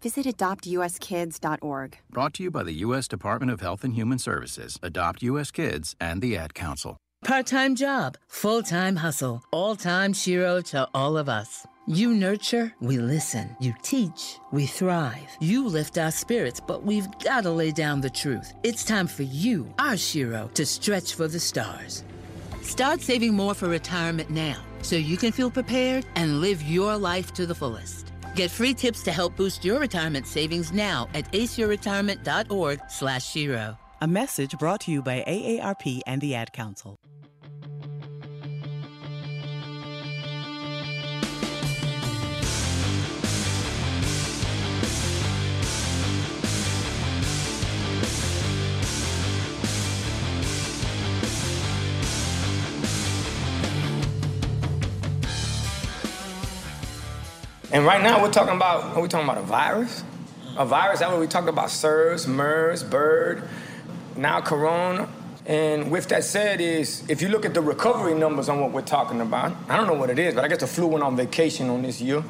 [0.00, 1.98] visit adoptuskids.org.
[2.10, 3.08] Brought to you by the U.S.
[3.08, 5.50] Department of Health and Human Services, Adopt U.S.
[5.50, 6.96] Kids, and the Ad Council.
[7.24, 11.66] Part time job, full time hustle, all time Shero to all of us.
[11.86, 13.56] You nurture, we listen.
[13.60, 15.28] You teach, we thrive.
[15.40, 18.54] You lift our spirits, but we've got to lay down the truth.
[18.62, 22.04] It's time for you, our Shero, to stretch for the stars.
[22.62, 27.34] Start saving more for retirement now so you can feel prepared and live your life
[27.34, 28.09] to the fullest.
[28.34, 33.76] Get free tips to help boost your retirement savings now at aceyourretirement.org slash Shero.
[34.00, 36.96] A message brought to you by AARP and the Ad Council.
[57.72, 60.02] And right now we're talking about, are we talking about a virus?
[60.56, 63.42] A virus, that what we talk about SARS, MERS, BIRD,
[64.16, 65.08] now Corona.
[65.46, 68.82] And with that said is, if you look at the recovery numbers on what we're
[68.82, 71.16] talking about, I don't know what it is, but I guess the flu went on
[71.16, 72.22] vacation on this year.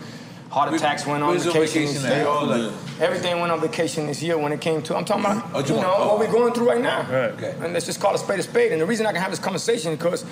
[0.51, 2.26] Heart attacks went on vacation, vacation this year.
[2.26, 2.72] All that.
[3.01, 5.74] Everything went on vacation this year when it came to, I'm talking about, Oh, you
[5.76, 7.03] you know, want- what we're going through right now.
[7.03, 7.30] Right.
[7.32, 7.55] Okay.
[7.62, 8.72] And let's just call a spade a spade.
[8.72, 10.24] And the reason I can have this conversation is because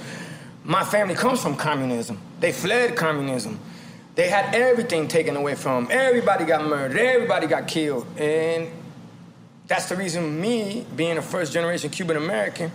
[0.65, 2.19] my family comes from communism.
[2.41, 3.59] They fled communism.
[4.19, 5.97] They had everything taken away from them.
[5.97, 6.99] Everybody got murdered.
[6.99, 8.05] Everybody got killed.
[8.19, 8.69] And
[9.69, 12.73] that's the reason me, being a first generation Cuban American,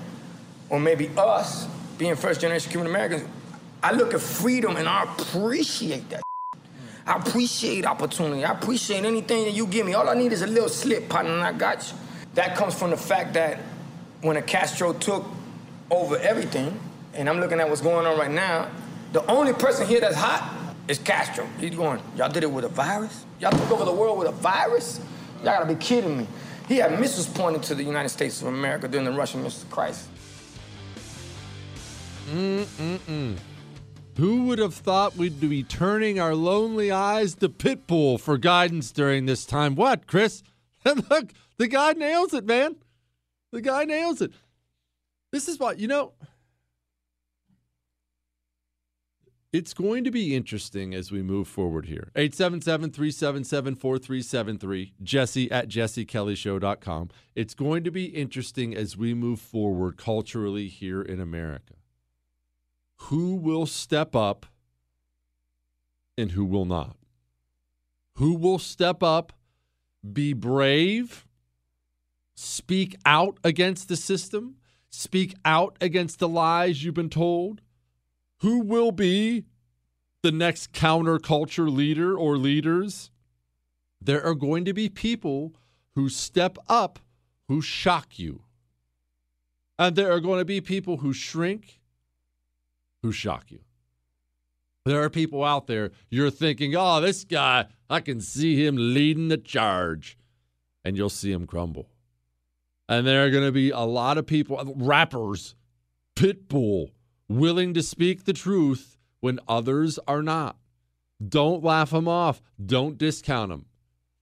[0.69, 1.67] or maybe us,
[1.97, 3.25] being first generation Cuban Americans,
[3.83, 6.23] I look at freedom and I appreciate that.
[7.05, 8.45] I appreciate opportunity.
[8.45, 9.95] I appreciate anything that you give me.
[9.95, 11.97] All I need is a little slip, partner, and I got you.
[12.35, 13.59] That comes from the fact that
[14.21, 15.25] when a Castro took
[15.91, 16.79] over everything,
[17.13, 18.69] and I'm looking at what's going on right now,
[19.11, 21.47] the only person here that's hot is Castro.
[21.59, 23.25] He's going, y'all did it with a virus?
[23.39, 24.99] Y'all took over the world with a virus?
[25.37, 26.27] Y'all gotta be kidding me.
[26.67, 30.07] He had missiles pointed to the United States of America during the Russian missile crisis.
[32.31, 33.37] Mm-mm-mm.
[34.17, 39.25] Who would have thought we'd be turning our lonely eyes to Pitbull for guidance during
[39.25, 39.75] this time?
[39.75, 40.43] What, Chris?
[40.85, 42.75] Look, the guy nails it, man.
[43.51, 44.31] The guy nails it.
[45.31, 46.13] This is what, you know,
[49.53, 52.09] it's going to be interesting as we move forward here.
[52.15, 57.09] 877 377 4373, jesse at jessekellyshow.com.
[57.35, 61.75] It's going to be interesting as we move forward culturally here in America.
[63.07, 64.47] Who will step up
[66.17, 66.97] and who will not?
[68.15, 69.33] Who will step up,
[70.11, 71.27] be brave,
[72.35, 74.55] speak out against the system,
[74.89, 77.61] speak out against the lies you've been told?
[78.43, 79.45] Who will be
[80.21, 83.09] the next counterculture leader or leaders?
[84.01, 85.55] There are going to be people
[85.95, 86.99] who step up
[87.47, 88.43] who shock you.
[89.79, 91.79] And there are going to be people who shrink
[93.01, 93.59] who shock you.
[94.85, 99.29] There are people out there, you're thinking, oh, this guy, I can see him leading
[99.29, 100.17] the charge.
[100.83, 101.87] And you'll see him crumble.
[102.89, 105.55] And there are going to be a lot of people, rappers,
[106.17, 106.89] Pitbull,
[107.39, 110.57] willing to speak the truth when others are not.
[111.25, 112.41] Don't laugh them off.
[112.63, 113.65] Don't discount them.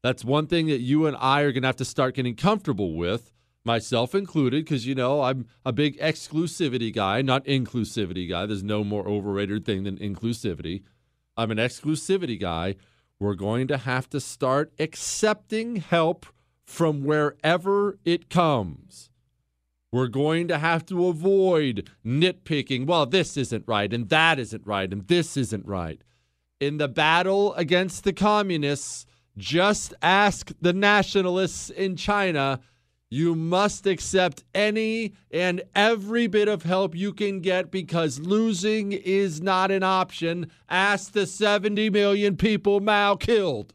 [0.04, 2.96] That's one thing that you and I are going to have to start getting comfortable
[2.96, 3.32] with,
[3.64, 8.48] myself included, because, you know, I'm a big exclusivity guy, not inclusivity guy.
[8.48, 10.82] There's no more overrated thing than inclusivity.
[11.38, 12.76] I'm an exclusivity guy.
[13.20, 16.26] We're going to have to start accepting help
[16.66, 19.11] from wherever it comes.
[19.92, 22.86] We're going to have to avoid nitpicking.
[22.86, 26.02] Well, this isn't right, and that isn't right, and this isn't right.
[26.60, 29.06] In the battle against the communists,
[29.38, 32.62] just ask the nationalists in China.
[33.10, 39.42] You must accept any and every bit of help you can get because losing is
[39.42, 40.50] not an option.
[40.70, 43.74] Ask the 70 million people Mao killed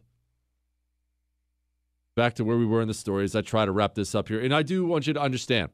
[2.17, 4.29] back to where we were in the story as I try to wrap this up
[4.29, 4.41] here.
[4.41, 5.71] And I do want you to understand,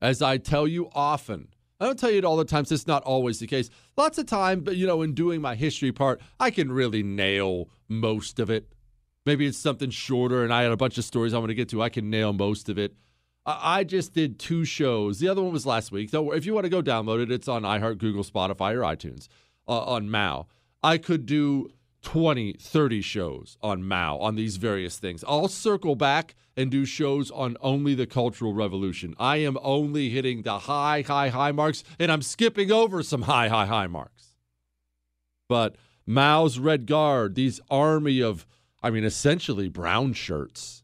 [0.00, 1.48] as I tell you often,
[1.80, 3.70] I don't tell you it all the time, so it's not always the case.
[3.96, 7.68] Lots of time, but you know, in doing my history part, I can really nail
[7.88, 8.72] most of it.
[9.24, 11.68] Maybe it's something shorter and I had a bunch of stories I want to get
[11.70, 11.82] to.
[11.82, 12.94] I can nail most of it.
[13.44, 15.20] I just did two shows.
[15.20, 16.10] The other one was last week.
[16.10, 19.28] So if you want to go download it, it's on iHeart, Google, Spotify, or iTunes
[19.66, 20.46] uh, on Mao.
[20.82, 21.70] I could do
[22.02, 25.24] 20, 30 shows on Mao, on these various things.
[25.26, 29.14] I'll circle back and do shows on only the Cultural Revolution.
[29.18, 33.48] I am only hitting the high, high, high marks, and I'm skipping over some high,
[33.48, 34.34] high, high marks.
[35.48, 35.76] But
[36.06, 38.46] Mao's Red Guard, these army of,
[38.82, 40.82] I mean, essentially brown shirts,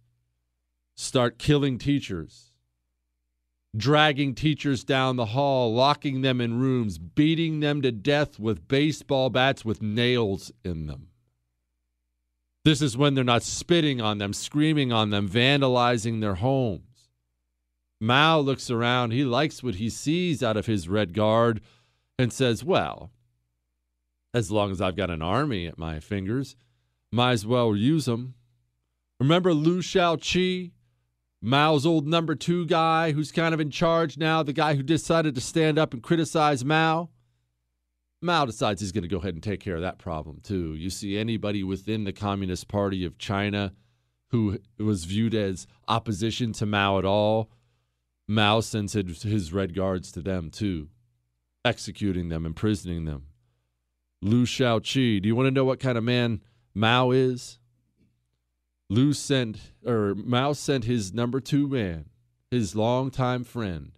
[0.94, 2.53] start killing teachers,
[3.76, 9.30] dragging teachers down the hall, locking them in rooms, beating them to death with baseball
[9.30, 11.08] bats with nails in them.
[12.64, 17.10] This is when they're not spitting on them, screaming on them, vandalizing their homes.
[18.00, 19.12] Mao looks around.
[19.12, 21.60] He likes what he sees out of his Red Guard
[22.18, 23.10] and says, Well,
[24.32, 26.56] as long as I've got an army at my fingers,
[27.12, 28.34] might as well use them.
[29.20, 30.72] Remember Liu Shaoqi,
[31.44, 35.34] Mao's old number two guy who's kind of in charge now, the guy who decided
[35.34, 37.10] to stand up and criticize Mao?
[38.22, 40.74] Mao decides he's going to go ahead and take care of that problem too.
[40.74, 43.74] You see anybody within the Communist Party of China
[44.28, 47.50] who was viewed as opposition to Mao at all,
[48.26, 50.88] Mao sends his red guards to them too,
[51.62, 53.26] executing them, imprisoning them.
[54.22, 56.40] Liu Shaoqi, do you want to know what kind of man
[56.74, 57.58] Mao is?
[58.90, 62.06] Liu sent or Mao sent his number two man,
[62.50, 63.92] his longtime friend,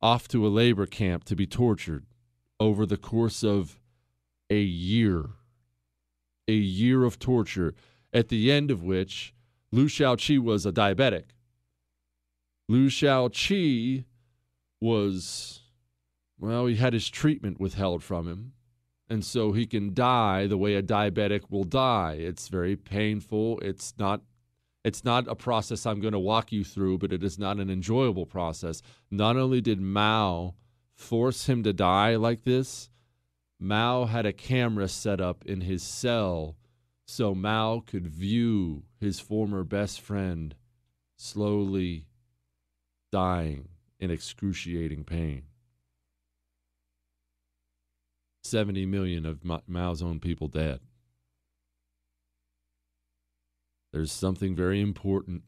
[0.00, 2.06] off to a labor camp to be tortured
[2.58, 3.78] over the course of
[4.50, 5.30] a year.
[6.48, 7.74] A year of torture,
[8.12, 9.34] at the end of which
[9.72, 11.24] Liu Shaoqi was a diabetic.
[12.68, 14.04] Liu Shaoqi
[14.80, 15.60] was,
[16.38, 18.52] well, he had his treatment withheld from him.
[19.08, 22.16] And so he can die the way a diabetic will die.
[22.18, 23.60] It's very painful.
[23.60, 24.22] It's not
[24.84, 27.70] it's not a process I'm going to walk you through, but it is not an
[27.70, 28.82] enjoyable process.
[29.10, 30.54] Not only did Mao
[30.94, 32.88] force him to die like this,
[33.58, 36.56] Mao had a camera set up in his cell
[37.04, 40.54] so Mao could view his former best friend
[41.16, 42.06] slowly
[43.10, 45.42] dying in excruciating pain.
[48.46, 50.80] 70 million of Mao's own people dead.
[53.92, 55.42] There's something very important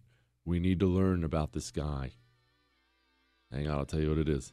[0.44, 2.12] we need to learn about this guy.
[3.52, 4.52] Hang on, I'll tell you what it is.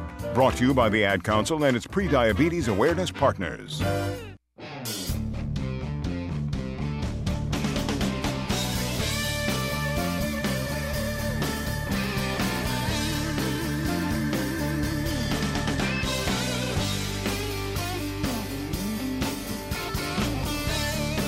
[0.33, 3.81] Brought to you by the Ad Council and its pre-diabetes awareness partners.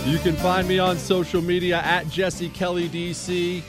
[0.05, 3.63] You can find me on social media at Jesse Kelly DC.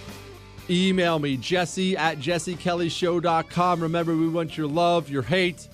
[0.70, 3.80] Email me, jesse at jessekellyshow.com.
[3.80, 5.68] Remember, we want your love, your hate.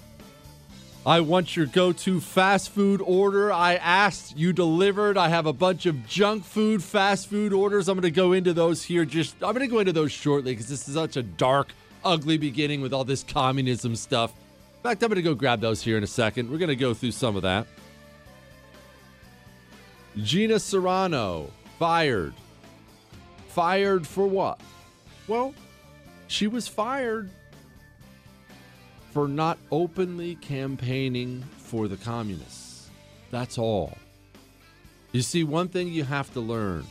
[1.07, 3.51] I want your go to fast food order.
[3.53, 5.17] I asked, you delivered.
[5.17, 7.89] I have a bunch of junk food, fast food orders.
[7.89, 9.05] I'm going to go into those here.
[9.05, 11.73] Just I'm going to go into those shortly because this is such a dark,
[12.05, 14.33] ugly beginning with all this communism stuff.
[14.77, 16.51] In fact, I'm going to go grab those here in a second.
[16.51, 17.67] We're going to go through some of that.
[20.23, 22.35] Gina Carano fired.
[23.49, 24.61] Fired for what?
[25.31, 25.55] Well,
[26.27, 27.31] she was fired
[29.13, 32.91] for not openly campaigning for the communists.
[33.31, 33.97] That's all.
[35.13, 36.85] You see, one thing you have to learn,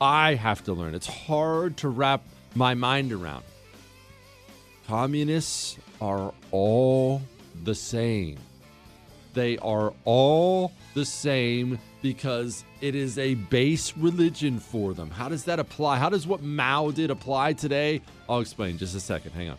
[0.00, 2.24] I have to learn, it's hard to wrap
[2.56, 3.44] my mind around.
[4.88, 7.22] Communists are all
[7.62, 8.38] the same.
[9.34, 15.10] They are all the same because it is a base religion for them.
[15.10, 15.98] How does that apply?
[15.98, 18.02] How does what Mao did apply today?
[18.28, 19.30] I'll explain just a second.
[19.32, 19.58] Hang on.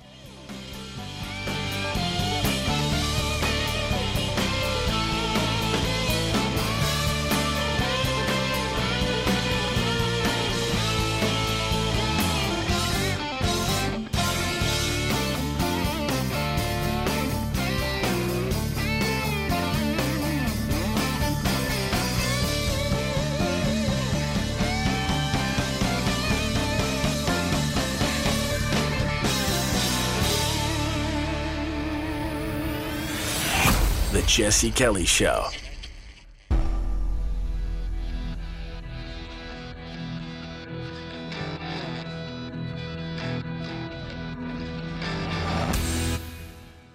[34.63, 35.45] Jesse Kelly Show.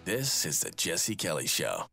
[0.07, 1.91] This is the Jesse Kelly Show.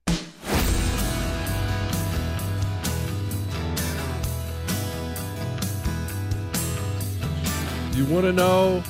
[7.91, 8.81] You want to know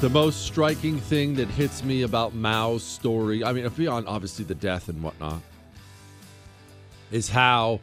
[0.00, 3.42] the most striking thing that hits me about Mao's story?
[3.42, 5.40] I mean, beyond obviously the death and whatnot,
[7.10, 7.80] is how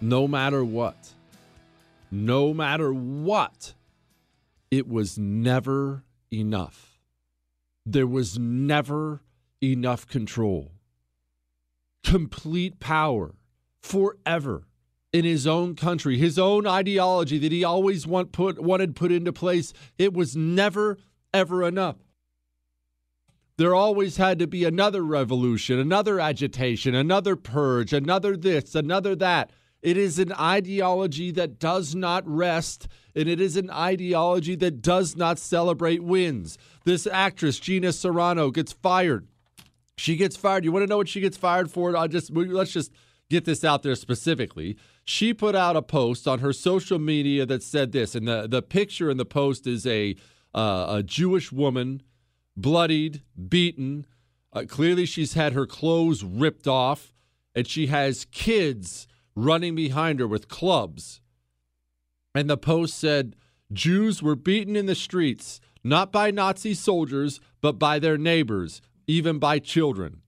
[0.00, 0.96] no matter what,
[2.10, 3.74] no matter what,
[4.70, 6.98] it was never enough.
[7.86, 9.22] There was never
[9.62, 10.72] enough control,
[12.04, 13.34] complete power
[13.80, 14.66] forever
[15.12, 19.32] in his own country, his own ideology that he always want put, wanted put into
[19.32, 19.72] place.
[19.98, 20.98] It was never,
[21.34, 21.96] ever enough.
[23.58, 29.50] There always had to be another revolution, another agitation, another purge, another this, another that.
[29.82, 32.86] It is an ideology that does not rest,
[33.16, 36.56] and it is an ideology that does not celebrate wins.
[36.84, 39.26] This actress, Gina Carano, gets fired.
[39.96, 40.64] She gets fired.
[40.64, 41.96] You want to know what she gets fired for?
[41.96, 42.92] I just let's just
[43.28, 44.76] get this out there specifically.
[45.04, 48.62] She put out a post on her social media that said this, and the, the
[48.62, 50.16] picture in the post is a
[50.54, 52.02] uh, a Jewish woman,
[52.56, 54.06] bloodied, beaten.
[54.52, 57.12] Uh, clearly, she's had her clothes ripped off,
[57.54, 61.20] and she has kids running behind her with clubs.
[62.34, 63.36] And the post said,
[63.72, 69.38] Jews were beaten in the streets, not by Nazi soldiers, but by their neighbors, even
[69.38, 70.22] by children.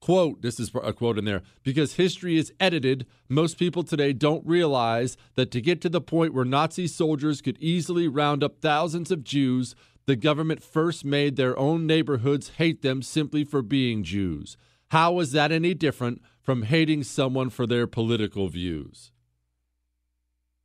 [0.00, 4.46] Quote, this is a quote in there, because history is edited, most people today don't
[4.46, 9.10] realize that to get to the point where Nazi soldiers could easily round up thousands
[9.10, 9.74] of Jews,
[10.06, 14.56] the government first made their own neighborhoods hate them simply for being Jews.
[14.88, 19.12] How is that any different from hating someone for their political views?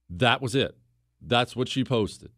[0.09, 0.77] That was it.
[1.21, 2.31] That's what she posted.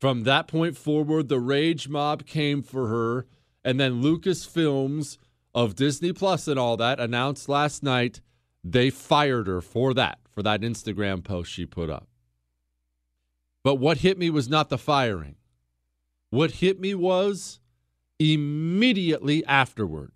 [0.00, 3.26] From that point forward, the rage mob came for her,
[3.64, 5.18] and then Lucasfilms
[5.54, 8.20] of Disney Plus and all that announced last night
[8.64, 12.08] they fired her for that, for that Instagram post she put up.
[13.64, 15.36] But what hit me was not the firing.
[16.32, 17.60] What hit me was
[18.18, 20.12] immediately afterward,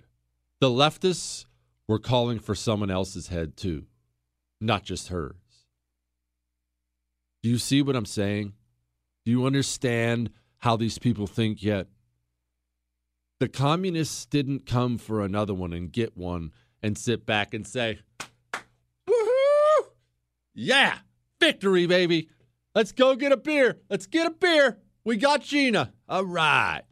[0.60, 1.44] the leftists
[1.86, 3.84] were calling for someone else's head too,
[4.58, 5.34] not just hers.
[7.42, 8.54] Do you see what I'm saying?
[9.26, 11.88] Do you understand how these people think yet?
[13.38, 16.52] The communists didn't come for another one and get one
[16.82, 17.98] and sit back and say,
[19.06, 19.88] Woohoo!
[20.54, 20.96] Yeah,
[21.40, 22.30] victory, baby.
[22.74, 23.80] Let's go get a beer.
[23.90, 24.78] Let's get a beer.
[25.04, 25.92] We got Gina.
[26.08, 26.82] All right.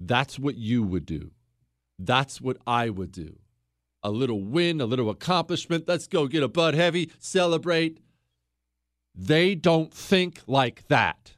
[0.00, 1.30] That's what you would do.
[1.98, 3.38] That's what I would do.
[4.02, 5.88] A little win, a little accomplishment.
[5.88, 7.98] Let's go get a Bud Heavy, celebrate.
[9.14, 11.36] They don't think like that.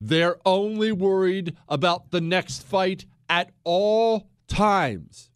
[0.00, 5.30] They're only worried about the next fight at all times.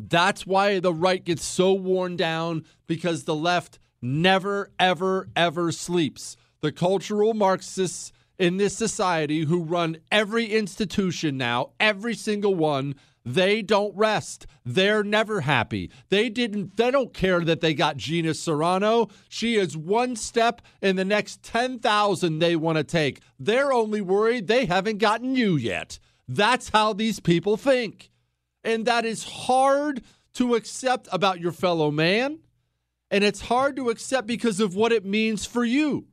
[0.00, 6.36] That's why the right gets so worn down because the left never, ever, ever sleeps.
[6.60, 8.12] The cultural Marxists
[8.42, 14.48] in this society who run every institution now, every single one, they don't rest.
[14.64, 15.92] They're never happy.
[16.08, 19.12] They didn't they don't care that they got Gina Carano.
[19.28, 23.20] She is one step in the next 10,000 they want to take.
[23.38, 26.00] They're only worried they haven't gotten you yet.
[26.26, 28.10] That's how these people think.
[28.64, 30.02] And that is hard
[30.34, 32.40] to accept about your fellow man.
[33.08, 36.08] And it's hard to accept because of what it means for you.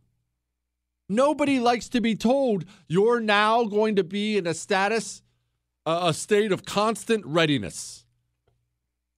[1.09, 5.23] Nobody likes to be told you're now going to be in a status,
[5.85, 8.05] a state of constant readiness.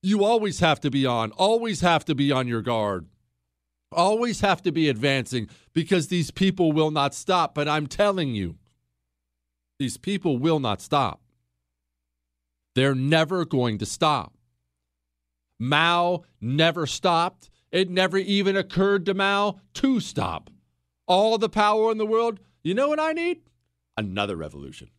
[0.01, 3.07] You always have to be on, always have to be on your guard,
[3.91, 7.53] always have to be advancing because these people will not stop.
[7.53, 8.55] But I'm telling you,
[9.77, 11.21] these people will not stop.
[12.73, 14.33] They're never going to stop.
[15.59, 17.49] Mao never stopped.
[17.69, 20.49] It never even occurred to Mao to stop.
[21.07, 22.39] All the power in the world.
[22.63, 23.41] You know what I need?
[23.97, 24.89] Another revolution.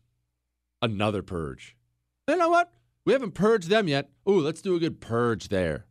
[0.81, 1.75] Another purge.
[2.27, 2.71] You know what?
[3.05, 4.09] We haven't purged them yet.
[4.29, 5.85] Ooh, let's do a good purge there.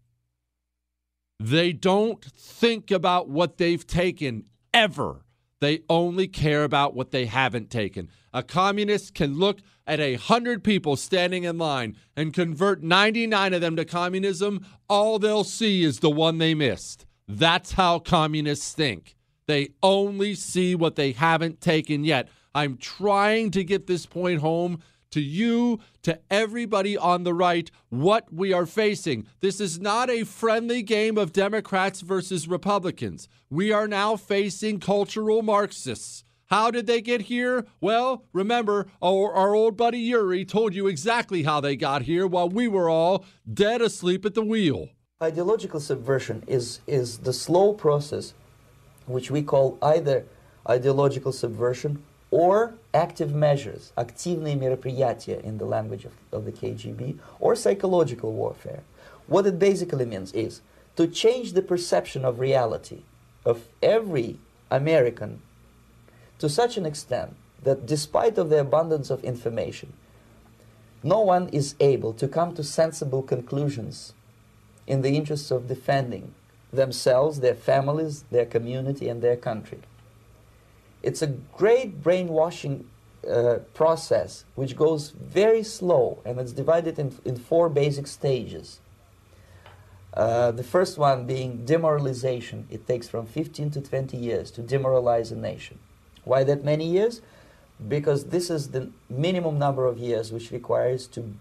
[1.38, 5.24] They don't think about what they've taken ever.
[5.60, 8.08] They only care about what they haven't taken.
[8.32, 13.60] A communist can look at a hundred people standing in line and convert 99 of
[13.60, 14.66] them to communism.
[14.88, 17.06] All they'll see is the one they missed.
[17.28, 19.16] That's how communists think.
[19.46, 22.28] They only see what they haven't taken yet.
[22.54, 24.82] I'm trying to get this point home
[25.12, 29.26] to you, to everybody on the right, what we are facing.
[29.40, 33.28] This is not a friendly game of Democrats versus Republicans.
[33.50, 36.24] We are now facing cultural Marxists.
[36.46, 37.66] How did they get here?
[37.80, 42.48] Well, remember, our, our, old buddy Yuri told you exactly how they got here while
[42.48, 44.88] we were all dead asleep at the wheel.
[45.22, 48.34] Ideological subversion is, is the slow process
[49.05, 50.25] which we call either
[50.69, 57.55] ideological subversion or active measures, активные мероприятия in the language of, of the KGB, or
[57.55, 58.81] psychological warfare.
[59.27, 60.61] What it basically means is
[60.97, 63.03] to change the perception of reality
[63.45, 64.37] of every
[64.69, 65.41] American
[66.39, 69.93] to such an extent that despite of the abundance of information,
[71.03, 74.13] no one is able to come to sensible conclusions
[74.85, 76.33] in the interests of defending
[76.72, 79.80] themselves, their families, their community, and their country.
[81.02, 82.88] It's a great brainwashing
[83.28, 88.80] uh, process which goes very slow and it's divided in, in four basic stages.
[90.14, 92.66] Uh, the first one being demoralization.
[92.70, 95.78] It takes from 15 to 20 years to demoralize a nation.
[96.24, 97.20] Why that many years?
[97.88, 101.34] Because this is the minimum number of years which requires to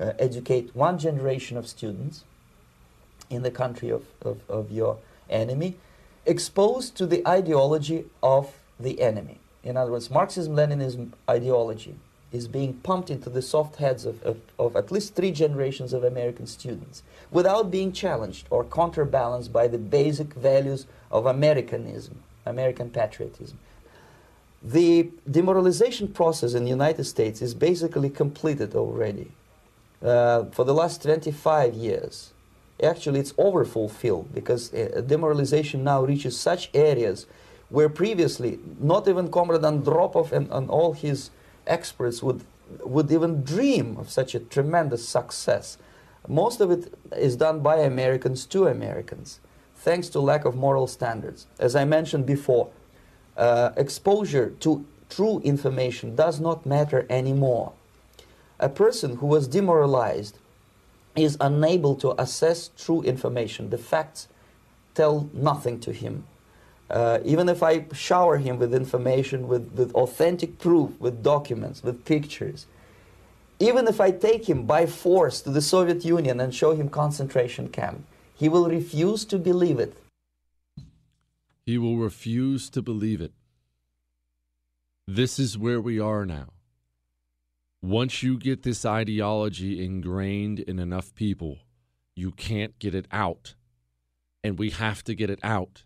[0.00, 2.24] uh, educate one generation of students
[3.30, 4.98] in the country of, of, of your
[5.28, 5.76] enemy,
[6.24, 9.38] exposed to the ideology of the enemy.
[9.62, 11.96] In other words, Marxism Leninism ideology
[12.32, 16.04] is being pumped into the soft heads of, of, of, at least three generations of
[16.04, 23.58] American students without being challenged or counterbalanced by the basic values of Americanism, American patriotism.
[24.62, 29.30] The demoralization process in the United States is basically completed already.
[30.02, 32.32] Uh, for the last 25 years,
[32.82, 37.26] actually it's overfulfilled because uh, demoralization now reaches such areas
[37.68, 41.30] where previously not even Comrade Andropov and, and all his
[41.66, 42.42] experts would,
[42.84, 45.78] would even dream of such a tremendous success.
[46.28, 49.40] Most of it is done by Americans to Americans,
[49.74, 51.46] thanks to lack of moral standards.
[51.58, 52.70] As I mentioned before,
[53.36, 57.72] uh, exposure to true information does not matter anymore.
[58.58, 60.38] A person who was demoralized
[61.16, 63.70] is unable to assess true information.
[63.70, 64.28] The facts
[64.94, 66.24] tell nothing to him.
[66.88, 72.04] Uh, even if I shower him with information, with, with authentic proof, with documents, with
[72.04, 72.66] pictures,
[73.58, 77.68] even if I take him by force to the Soviet Union and show him concentration
[77.68, 78.04] camp,
[78.34, 79.94] he will refuse to believe it.
[81.64, 83.32] He will refuse to believe it.
[85.08, 86.48] This is where we are now.
[87.82, 91.58] Once you get this ideology ingrained in enough people,
[92.14, 93.54] you can't get it out.
[94.42, 95.84] And we have to get it out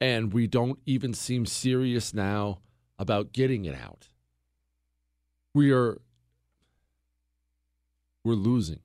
[0.00, 2.58] and we don't even seem serious now
[2.98, 4.08] about getting it out.
[5.54, 6.00] We are
[8.24, 8.80] we're losing.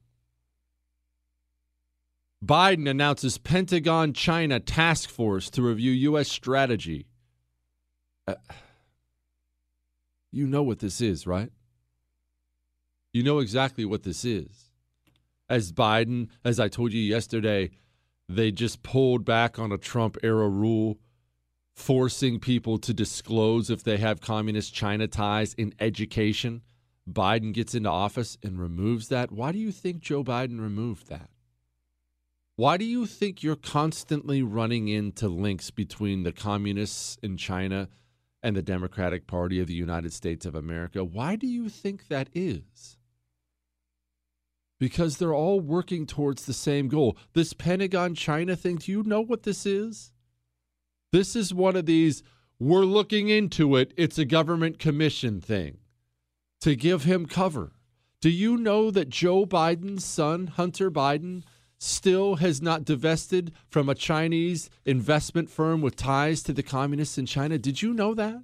[2.43, 6.27] Biden announces Pentagon China task force to review U.S.
[6.27, 7.07] strategy.
[8.27, 8.35] Uh,
[10.31, 11.51] you know what this is, right?
[13.13, 14.71] You know exactly what this is.
[15.49, 17.71] As Biden, as I told you yesterday,
[18.29, 20.97] they just pulled back on a Trump era rule
[21.75, 26.61] forcing people to disclose if they have communist China ties in education.
[27.09, 29.31] Biden gets into office and removes that.
[29.31, 31.29] Why do you think Joe Biden removed that?
[32.55, 37.89] Why do you think you're constantly running into links between the communists in China
[38.43, 41.03] and the Democratic Party of the United States of America?
[41.03, 42.97] Why do you think that is?
[44.81, 47.15] Because they're all working towards the same goal.
[47.33, 50.11] This Pentagon China thing, do you know what this is?
[51.11, 52.23] This is one of these,
[52.57, 55.77] we're looking into it, it's a government commission thing
[56.61, 57.73] to give him cover.
[58.21, 61.43] Do you know that Joe Biden's son, Hunter Biden,
[61.77, 67.27] still has not divested from a Chinese investment firm with ties to the communists in
[67.27, 67.59] China?
[67.59, 68.43] Did you know that?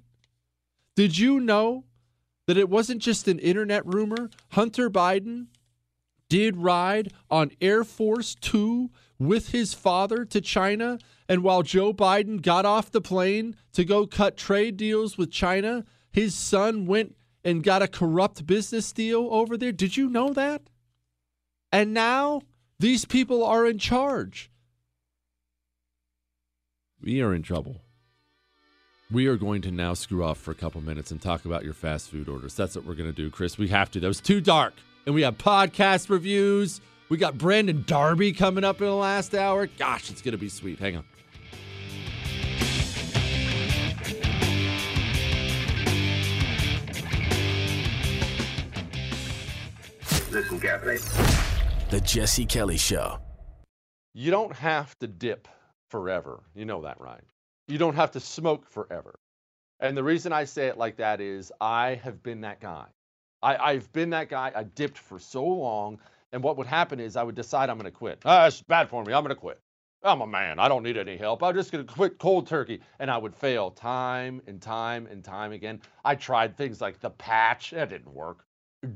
[0.94, 1.82] Did you know
[2.46, 4.30] that it wasn't just an internet rumor?
[4.50, 5.48] Hunter Biden
[6.28, 10.98] did ride on Air Force Two with his father to China.
[11.28, 15.84] And while Joe Biden got off the plane to go cut trade deals with China,
[16.10, 17.14] his son went
[17.44, 19.72] and got a corrupt business deal over there.
[19.72, 20.62] Did you know that?
[21.70, 22.42] And now
[22.78, 24.50] these people are in charge.
[27.00, 27.76] We are in trouble.
[29.10, 31.72] We are going to now screw off for a couple minutes and talk about your
[31.72, 32.54] fast food orders.
[32.54, 33.56] That's what we're going to do, Chris.
[33.56, 34.00] We have to.
[34.00, 34.74] That was too dark.
[35.08, 36.82] And we have podcast reviews.
[37.08, 39.66] We got Brandon Darby coming up in the last hour.
[39.66, 40.78] Gosh, it's going to be sweet.
[40.78, 41.04] Hang on.
[50.30, 50.98] Listen carefully.
[51.88, 53.18] The Jesse Kelly Show.
[54.12, 55.48] You don't have to dip
[55.88, 56.42] forever.
[56.54, 57.24] You know that, right?
[57.66, 59.18] You don't have to smoke forever.
[59.80, 62.88] And the reason I say it like that is I have been that guy.
[63.42, 64.52] I, I've been that guy.
[64.54, 65.98] I dipped for so long.
[66.32, 68.20] And what would happen is I would decide I'm going to quit.
[68.24, 69.12] Ah, it's bad for me.
[69.12, 69.60] I'm going to quit.
[70.02, 70.58] I'm a man.
[70.58, 71.42] I don't need any help.
[71.42, 72.80] I'm just going to quit cold turkey.
[72.98, 75.80] And I would fail time and time and time again.
[76.04, 77.70] I tried things like the patch.
[77.70, 78.44] That didn't work.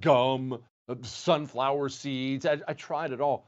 [0.00, 0.62] Gum,
[1.02, 2.46] sunflower seeds.
[2.46, 3.46] I, I tried it all.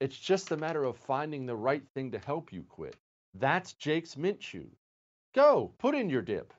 [0.00, 2.96] It's just a matter of finding the right thing to help you quit.
[3.34, 4.68] That's Jake's Mint Chew.
[5.34, 6.52] Go, put in your dip.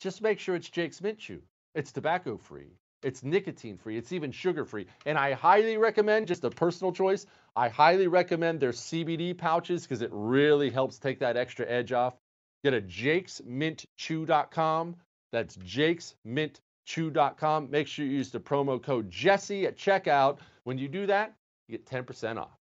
[0.00, 1.42] Just make sure it's Jake's Mint Chew.
[1.74, 2.76] It's tobacco free.
[3.02, 3.96] It's nicotine free.
[3.98, 4.86] It's even sugar free.
[5.04, 10.00] And I highly recommend, just a personal choice, I highly recommend their CBD pouches because
[10.00, 12.14] it really helps take that extra edge off.
[12.62, 14.96] Get a jakesmintchew.com.
[15.32, 17.70] That's jakesmintchew.com.
[17.70, 20.38] Make sure you use the promo code Jesse at checkout.
[20.62, 21.34] When you do that,
[21.68, 22.63] you get 10% off.